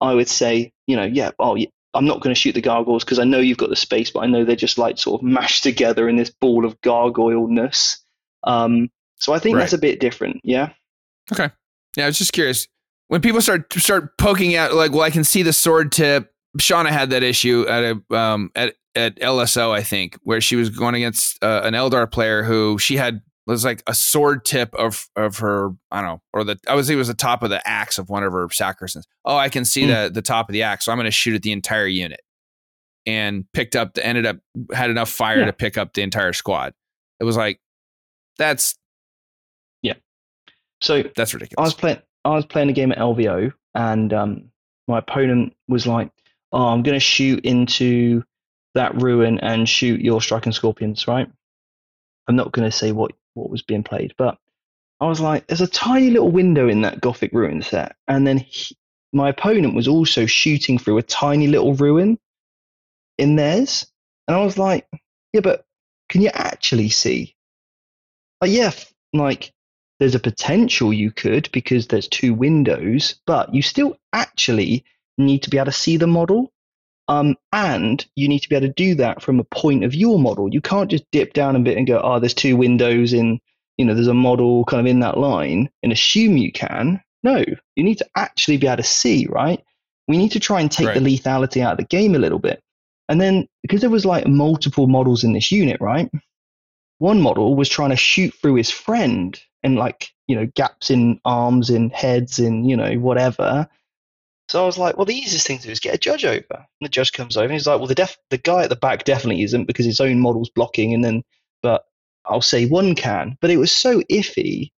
[0.00, 3.04] i would say you know yeah oh yeah, i'm not going to shoot the gargoyles
[3.04, 5.26] because i know you've got the space but i know they're just like sort of
[5.26, 8.01] mashed together in this ball of gargoyle-ness
[8.44, 8.88] um,
[9.18, 9.62] so i think right.
[9.62, 10.72] that's a bit different yeah
[11.32, 11.50] okay
[11.96, 12.66] yeah i was just curious
[13.12, 16.32] when people start start poking out, like, well, I can see the sword tip.
[16.58, 20.70] Shauna had that issue at a um at at LSO, I think, where she was
[20.70, 25.10] going against uh, an Eldar player who she had was like a sword tip of
[25.14, 27.66] of her I don't know or the I say it was the top of the
[27.68, 29.02] axe of one of her sacristans.
[29.26, 29.88] Oh, I can see mm.
[29.88, 32.20] the the top of the axe, so I'm going to shoot at the entire unit.
[33.04, 34.38] And picked up the ended up
[34.72, 35.46] had enough fire yeah.
[35.46, 36.72] to pick up the entire squad.
[37.20, 37.60] It was like
[38.38, 38.74] that's
[39.82, 39.94] yeah.
[40.80, 41.58] So that's ridiculous.
[41.58, 44.50] I was playing I was playing a game at LVO and um,
[44.88, 46.10] my opponent was like,
[46.52, 48.24] "Oh, I'm going to shoot into
[48.74, 51.28] that ruin and shoot your striking scorpions." Right?
[52.28, 54.14] I'm not going to say what what was being played.
[54.16, 54.38] But
[55.00, 58.38] I was like, there's a tiny little window in that Gothic ruin set, and then
[58.38, 58.76] he,
[59.12, 62.18] my opponent was also shooting through a tiny little ruin
[63.18, 63.86] in theirs,
[64.28, 64.86] and I was like,
[65.32, 65.64] yeah, but
[66.08, 67.34] can you actually see?
[68.42, 68.72] Like, yeah,
[69.12, 69.52] like
[70.00, 74.84] there's a potential you could because there's two windows, but you still actually
[75.16, 76.52] need to be able to see the model.
[77.06, 80.18] Um, and you need to be able to do that from a point of your
[80.18, 80.52] model.
[80.52, 83.38] You can't just dip down a bit and go, oh, there's two windows in,
[83.76, 87.00] you know, there's a model kind of in that line and assume you can.
[87.22, 87.44] No,
[87.76, 89.62] you need to actually be able to see, right?
[90.08, 91.00] We need to try and take right.
[91.00, 92.60] the lethality out of the game a little bit.
[93.08, 96.10] And then because there was like multiple models in this unit, right?
[97.02, 101.20] One model was trying to shoot through his friend and like, you know, gaps in
[101.24, 103.68] arms, in heads, in, you know, whatever.
[104.48, 106.46] So I was like, well, the easiest thing to do is get a judge over.
[106.52, 108.76] And the judge comes over and he's like, well, the def- the guy at the
[108.76, 110.94] back definitely isn't because his own model's blocking.
[110.94, 111.24] And then,
[111.60, 111.86] but
[112.24, 113.36] I'll say one can.
[113.40, 114.70] But it was so iffy.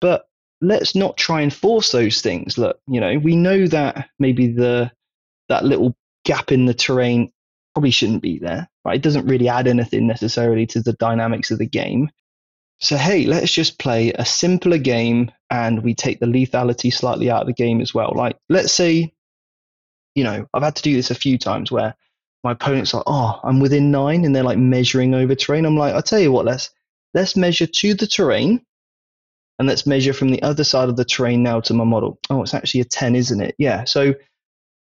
[0.00, 0.26] But
[0.60, 2.56] let's not try and force those things.
[2.56, 4.92] Look, you know, we know that maybe the
[5.48, 7.32] that little gap in the terrain
[7.74, 8.70] probably shouldn't be there.
[8.84, 8.96] Right?
[8.96, 12.10] It doesn't really add anything necessarily to the dynamics of the game.
[12.80, 17.42] So hey, let's just play a simpler game and we take the lethality slightly out
[17.42, 18.12] of the game as well.
[18.14, 19.12] Like let's say,
[20.14, 21.94] you know, I've had to do this a few times where
[22.42, 25.64] my opponent's like, oh, I'm within nine, and they're like measuring over terrain.
[25.64, 26.70] I'm like, I'll tell you what, let's
[27.14, 28.60] let's measure to the terrain,
[29.58, 32.18] and let's measure from the other side of the terrain now to my model.
[32.28, 33.54] Oh, it's actually a ten, isn't it?
[33.58, 33.84] Yeah.
[33.84, 34.14] So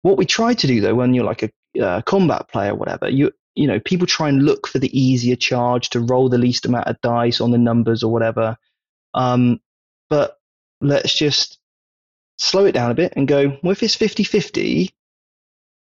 [0.01, 3.31] what we try to do though, when you're like a uh, combat player, whatever, you
[3.55, 6.87] you know, people try and look for the easier charge to roll the least amount
[6.87, 8.57] of dice on the numbers or whatever.
[9.13, 9.59] Um,
[10.09, 10.39] but
[10.81, 11.59] let's just
[12.37, 14.91] slow it down a bit and go, well, if it's 50 50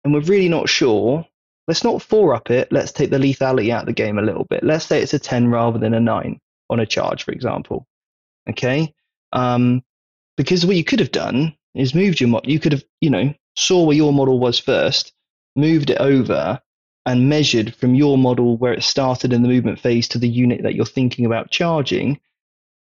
[0.05, 1.27] and we're really not sure,
[1.67, 2.73] let's not four up it.
[2.73, 4.65] Let's take the lethality out of the game a little bit.
[4.65, 6.41] Let's say it's a 10 rather than a 9
[6.71, 7.87] on a charge, for example.
[8.49, 8.95] Okay?
[9.33, 9.83] Um,
[10.37, 12.41] because what you could have done is moved your.
[12.45, 15.13] You could have, you know, saw where your model was first,
[15.57, 16.61] moved it over,
[17.09, 20.63] and measured from your model where it started in the movement phase to the unit
[20.63, 22.21] that you're thinking about charging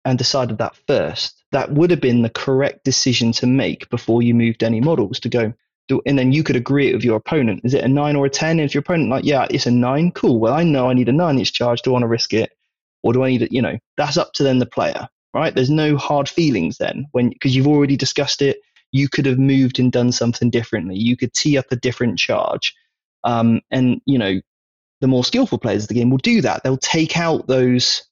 [0.03, 1.41] and decided that first.
[1.53, 5.29] That would have been the correct decision to make before you moved any models to
[5.29, 5.53] go.
[6.05, 7.61] And then you could agree it with your opponent.
[7.63, 8.59] Is it a nine or a 10?
[8.59, 10.37] And If your opponent, like, yeah, it's a nine, cool.
[10.37, 11.81] Well, I know I need a nine It's charge.
[11.81, 12.51] Do I want to risk it?
[13.03, 13.53] Or do I need it?
[13.53, 15.55] You know, that's up to then the player, right?
[15.55, 18.59] There's no hard feelings then when, because you've already discussed it.
[18.91, 20.97] You could have moved and done something differently.
[20.97, 22.75] You could tee up a different charge
[23.23, 24.39] um, and you know,
[25.01, 26.63] the more skillful players of the game will do that.
[26.63, 28.03] They'll take out those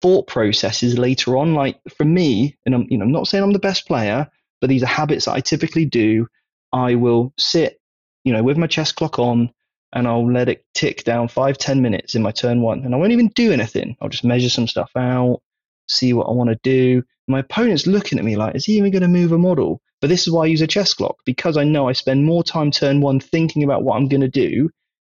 [0.00, 1.54] thought processes later on.
[1.54, 4.28] Like for me, and I'm you know I'm not saying I'm the best player,
[4.60, 6.26] but these are habits that I typically do.
[6.72, 7.80] I will sit,
[8.24, 9.50] you know, with my chess clock on,
[9.92, 12.98] and I'll let it tick down five ten minutes in my turn one, and I
[12.98, 13.96] won't even do anything.
[14.00, 15.40] I'll just measure some stuff out,
[15.88, 17.02] see what I want to do.
[17.28, 19.80] My opponent's looking at me like, is he even going to move a model?
[20.02, 22.42] But this is why I use a chess clock because I know I spend more
[22.42, 24.68] time turn one thinking about what I'm going to do.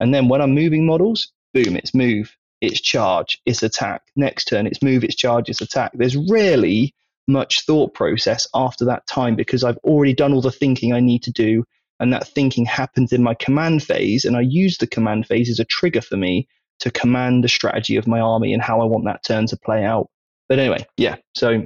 [0.01, 4.03] And then when I'm moving models, boom, it's move, it's charge, it's attack.
[4.17, 5.93] Next turn, it's move, it's charge, it's attack.
[5.95, 6.95] There's rarely
[7.29, 11.23] much thought process after that time because I've already done all the thinking I need
[11.23, 11.65] to do.
[12.01, 14.25] And that thinking happens in my command phase.
[14.25, 16.49] And I use the command phase as a trigger for me
[16.81, 19.85] to command the strategy of my army and how I want that turn to play
[19.85, 20.11] out.
[20.49, 21.17] But anyway, yeah.
[21.37, 21.65] So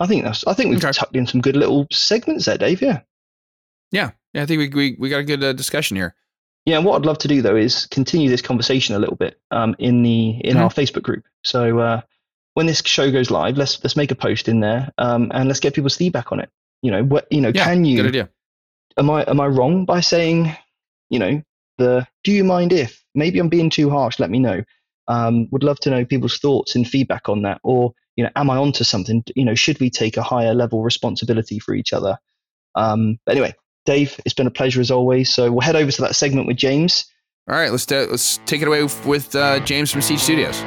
[0.00, 0.46] I think that's.
[0.46, 0.92] I think we've okay.
[0.92, 2.80] tucked in some good little segments there, Dave.
[2.80, 3.00] Yeah.
[3.92, 4.42] Yeah, yeah.
[4.42, 6.14] I think we we, we got a good uh, discussion here.
[6.66, 9.74] Yeah, what I'd love to do though is continue this conversation a little bit um,
[9.78, 10.62] in the in mm-hmm.
[10.62, 11.24] our Facebook group.
[11.44, 12.00] So uh,
[12.54, 15.60] when this show goes live, let's let's make a post in there um, and let's
[15.60, 16.50] get people's feedback on it.
[16.82, 17.96] You know, what you know, yeah, can you?
[17.96, 18.30] Good idea.
[18.96, 20.54] Am I am I wrong by saying,
[21.08, 21.42] you know,
[21.78, 24.18] the do you mind if maybe I'm being too harsh?
[24.18, 24.62] Let me know.
[25.08, 28.50] Um, would love to know people's thoughts and feedback on that, or you know, am
[28.50, 29.24] I onto something?
[29.34, 32.18] You know, should we take a higher level responsibility for each other?
[32.74, 33.54] Um, but anyway,
[33.86, 35.32] Dave, it's been a pleasure as always.
[35.32, 37.06] So we'll head over to that segment with James.
[37.48, 40.60] All right, let's do, let's take it away with uh, James from Siege Studios.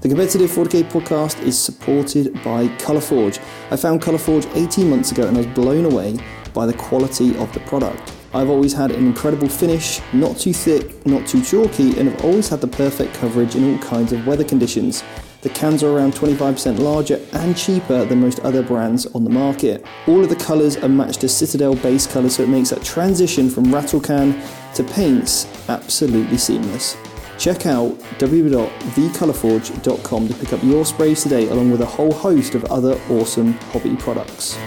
[0.00, 3.38] The Competitive 4K podcast is supported by Colourforge.
[3.70, 6.18] I found Colourforge 18 months ago and I was blown away
[6.52, 8.12] by the quality of the product.
[8.34, 12.48] I've always had an incredible finish, not too thick, not too chalky, and have always
[12.48, 15.04] had the perfect coverage in all kinds of weather conditions.
[15.46, 19.86] The cans are around 25% larger and cheaper than most other brands on the market.
[20.08, 23.48] All of the colours are matched to Citadel base colours, so it makes that transition
[23.48, 24.42] from rattle can
[24.74, 26.96] to paints absolutely seamless.
[27.38, 32.64] Check out www.thecolourforge.com to pick up your sprays today, along with a whole host of
[32.64, 34.58] other awesome hobby products.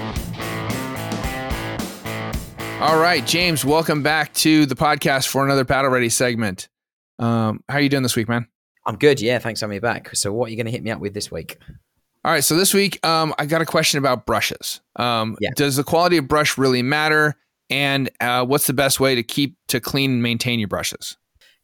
[2.79, 6.69] All right, James, welcome back to the podcast for another Battle Ready segment.
[7.17, 8.47] Um, how are you doing this week, man?
[8.85, 9.21] I'm good.
[9.21, 10.15] Yeah, thanks for having me back.
[10.15, 11.57] So, what are you going to hit me up with this week?
[12.25, 14.81] All right, so this week um, I got a question about brushes.
[14.97, 15.51] Um, Yeah.
[15.55, 17.35] Does the quality of brush really matter?
[17.69, 21.17] And uh, what's the best way to keep to clean and maintain your brushes?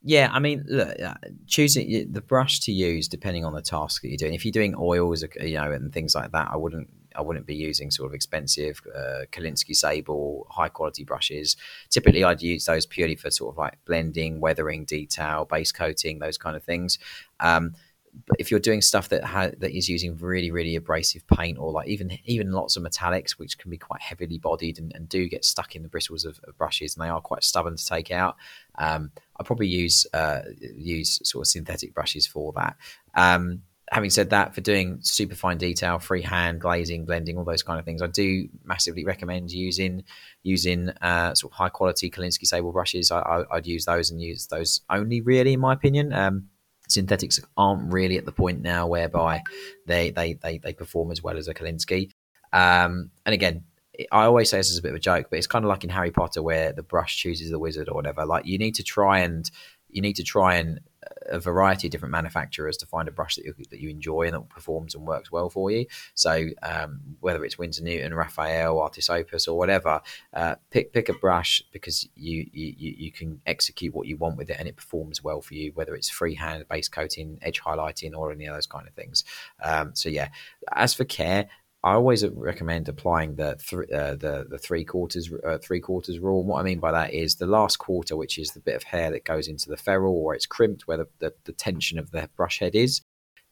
[0.08, 1.16] Yeah, I mean, look, uh,
[1.48, 4.36] choosing the brush to use depending on the task that you're doing.
[4.36, 7.56] If you're doing oils, you know, and things like that, I wouldn't, I wouldn't be
[7.56, 11.56] using sort of expensive uh, Kolinsky Sable high quality brushes.
[11.90, 16.38] Typically, I'd use those purely for sort of like blending, weathering, detail, base coating, those
[16.38, 17.00] kind of things.
[17.40, 17.74] Um,
[18.28, 21.72] but if you're doing stuff that ha- that is using really really abrasive paint or
[21.72, 25.28] like even even lots of metallics which can be quite heavily bodied and, and do
[25.28, 28.12] get stuck in the bristles of, of brushes and they are quite stubborn to take
[28.12, 28.36] out
[28.78, 32.76] um, i probably use uh, use sort of synthetic brushes for that
[33.16, 33.62] um,
[33.92, 37.86] having said that for doing super fine detail freehand glazing blending all those kind of
[37.86, 40.04] things i do massively recommend using
[40.42, 44.48] using uh, sort of high quality Kolinsky Sable brushes I, i'd use those and use
[44.48, 46.50] those only really in my opinion um,
[46.88, 49.42] synthetics aren't really at the point now whereby
[49.86, 52.12] they they they, they perform as well as a Kolinsky.
[52.54, 53.64] Um, and again,
[54.12, 55.84] I always say this is a bit of a joke, but it's kind of like
[55.84, 58.26] in Harry Potter where the brush chooses the wizard or whatever.
[58.26, 59.50] Like you need to try and
[59.90, 60.80] you need to try and
[61.28, 64.34] a variety of different manufacturers to find a brush that you, that you enjoy and
[64.34, 65.86] that performs and works well for you.
[66.14, 70.02] So um, whether it's Winsor Newton, Raphael, Artis Opus, or whatever,
[70.34, 74.50] uh, pick pick a brush because you, you you can execute what you want with
[74.50, 75.72] it and it performs well for you.
[75.74, 79.24] Whether it's freehand, base coating, edge highlighting, or any of those kind of things.
[79.64, 80.30] Um, so yeah,
[80.74, 81.48] as for care.
[81.86, 86.40] I always recommend applying the th- uh, the the three quarters uh, three quarters rule.
[86.40, 88.82] And what I mean by that is the last quarter, which is the bit of
[88.82, 92.10] hair that goes into the ferrule or it's crimped where the, the, the tension of
[92.10, 93.02] the brush head is.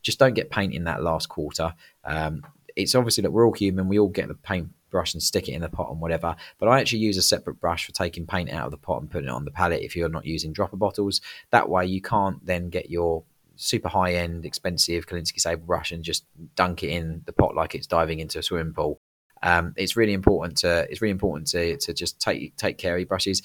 [0.01, 1.75] Just don't get paint in that last quarter.
[2.03, 2.41] Um,
[2.75, 3.87] it's obviously that we're all human.
[3.87, 6.35] We all get the paint brush and stick it in the pot and whatever.
[6.57, 9.11] But I actually use a separate brush for taking paint out of the pot and
[9.11, 11.21] putting it on the palette if you're not using dropper bottles.
[11.51, 13.23] That way you can't then get your
[13.63, 17.75] super high end, expensive Kolinsky Sable brush and just dunk it in the pot like
[17.75, 18.99] it's diving into a swimming pool.
[19.41, 22.99] Um, it's really important to it's really important to to just take take care of
[22.99, 23.41] your brushes.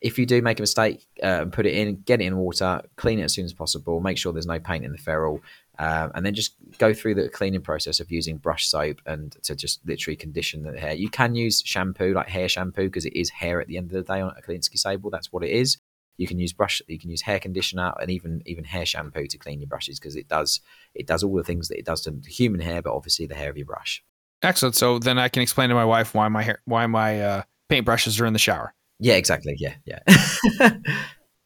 [0.00, 2.80] If you do make a mistake uh, and put it in, get it in water,
[2.96, 4.00] clean it as soon as possible.
[4.00, 5.42] Make sure there's no paint in the ferrule,
[5.78, 9.54] um, and then just go through the cleaning process of using brush soap and to
[9.54, 10.94] just literally condition the hair.
[10.94, 13.92] You can use shampoo like hair shampoo because it is hair at the end of
[13.92, 15.10] the day on a Kolinsky Sable.
[15.10, 15.78] That's what it is
[16.20, 19.38] you can use brush you can use hair conditioner and even even hair shampoo to
[19.38, 20.60] clean your brushes because it does
[20.94, 23.50] it does all the things that it does to human hair but obviously the hair
[23.50, 24.04] of your brush
[24.42, 24.74] Excellent.
[24.74, 27.84] So then I can explain to my wife why my hair, why my uh, paint
[27.84, 28.72] brushes are in the shower.
[28.98, 30.00] yeah exactly yeah yeah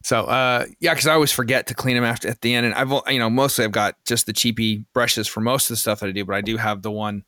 [0.03, 2.75] So uh, yeah, because I always forget to clean them after at the end, and
[2.75, 5.99] I've you know mostly I've got just the cheapy brushes for most of the stuff
[6.01, 7.23] that I do, but I do have the one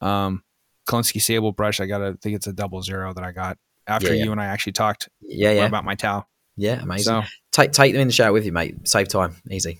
[0.00, 0.42] um,
[0.88, 1.78] Kolinsky Sable brush.
[1.78, 4.24] I got I think it's a double zero that I got after Yeah, yeah.
[4.24, 6.26] you and I actually talked yeah yeah about my towel.
[6.56, 9.78] Yeah amazing So take take them in the shower with you mate save time easy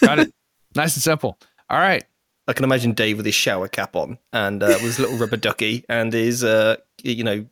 [0.00, 0.32] got it.
[0.74, 1.38] nice and simple.
[1.70, 2.04] All right.
[2.46, 5.36] I can imagine Dave with his shower cap on and uh, with his little rubber
[5.38, 7.46] ducky and his, uh, you know,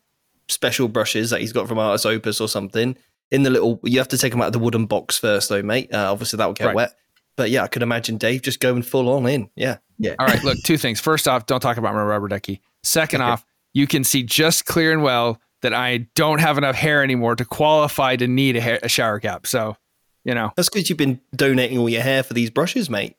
[0.48, 2.94] special brushes that he's got from Artis Opus or something.
[3.30, 5.62] In the little, you have to take them out of the wooden box first, though,
[5.62, 5.94] mate.
[5.94, 6.76] Uh, obviously, that will get Right.
[6.76, 6.92] wet.
[7.36, 9.48] But yeah, I could imagine Dave just going full on in.
[9.56, 9.78] Yeah.
[9.98, 10.44] yeah All right.
[10.44, 11.00] Look, two things.
[11.00, 12.60] First off, don't talk about my rubber ducky.
[12.82, 17.02] Second off, you can see just clear and well that I don't have enough hair
[17.02, 19.46] anymore to qualify to need a, hair, a shower cap.
[19.46, 19.76] So,
[20.24, 23.16] you know, That's because you've been donating all your hair for these brushes, mate.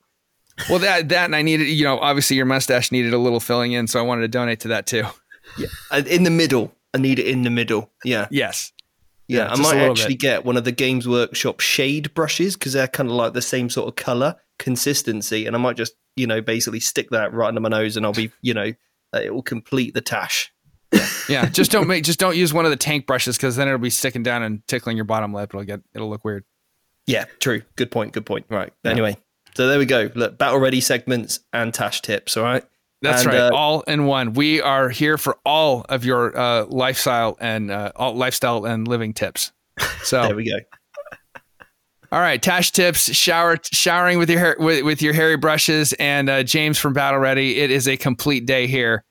[0.70, 3.72] well that that and I needed, you know, obviously your mustache needed a little filling
[3.72, 5.06] in, so I wanted to donate to that too.
[5.92, 6.74] Uh, In the middle.
[6.94, 7.90] I need it in the middle.
[8.06, 8.28] Yeah.
[8.30, 8.72] Yes.
[9.28, 9.48] Yeah.
[9.48, 10.20] Yeah, I might actually bit.
[10.20, 13.70] get one of the Games Workshop shade brushes because they're kind of like the same
[13.70, 15.46] sort of color consistency.
[15.46, 18.14] And I might just, you know, basically stick that right under my nose and I'll
[18.14, 18.72] be, you know,
[19.16, 20.53] uh, it will complete the tash.
[21.30, 21.48] Yeah.
[21.50, 23.90] Just don't make just don't use one of the tank brushes because then it'll be
[23.90, 25.50] sticking down and tickling your bottom lip.
[25.54, 26.44] It'll get it'll look weird.
[27.06, 27.64] Yeah, true.
[27.76, 28.14] Good point.
[28.14, 28.46] Good point.
[28.50, 28.72] Right.
[28.84, 28.92] Yeah.
[28.92, 29.18] Anyway,
[29.56, 30.10] so there we go.
[30.16, 32.38] Look, battle ready segments and Tash tips.
[32.38, 32.64] All right.
[33.02, 33.40] That's And, right.
[33.42, 34.34] uh, all in one.
[34.34, 39.14] We are here for all of your uh, lifestyle and uh, all lifestyle and living
[39.14, 39.52] tips.
[40.04, 40.58] So there we go.
[42.12, 46.30] All right, Tash tips, shower showering with your hair, with, with your hairy brushes, and
[46.30, 47.58] uh, James from Battle Ready.
[47.60, 49.04] It is a complete day here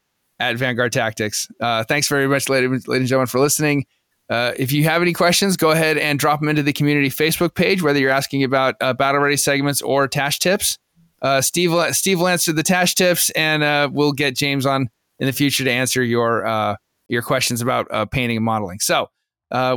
[0.42, 1.48] at Vanguard Tactics.
[1.60, 3.86] Uh, thanks very much, ladies, ladies and gentlemen, for listening.
[4.28, 7.54] Uh, if you have any questions, go ahead and drop them into the community Facebook
[7.54, 10.78] page, whether you're asking about uh, Battle Ready segments or Tash tips.
[11.22, 14.88] Uh, Steve Steve will answer the Tash tips, and uh, we'll get James on
[15.20, 16.76] in the future to answer your
[17.08, 18.80] your questions about painting and modeling.
[18.80, 19.10] So,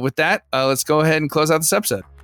[0.02, 2.15] with that, let's go ahead and close out this episode.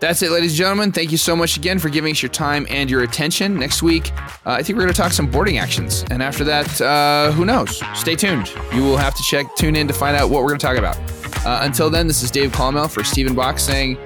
[0.00, 0.92] That's it, ladies and gentlemen.
[0.92, 3.58] Thank you so much again for giving us your time and your attention.
[3.58, 4.12] Next week,
[4.44, 6.04] uh, I think we're going to talk some boarding actions.
[6.10, 7.82] And after that, uh, who knows?
[7.94, 8.52] Stay tuned.
[8.74, 10.76] You will have to check, tune in to find out what we're going to talk
[10.76, 10.98] about.
[11.46, 13.96] Uh, until then, this is Dave Colmel for Stephen Box saying,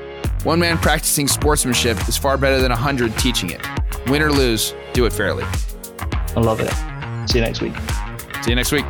[0.44, 3.60] one man practicing sportsmanship is far better than a hundred teaching it.
[4.06, 5.44] Win or lose, do it fairly.
[6.36, 6.72] I love it.
[7.28, 7.74] See you next week.
[8.42, 8.84] See you next week.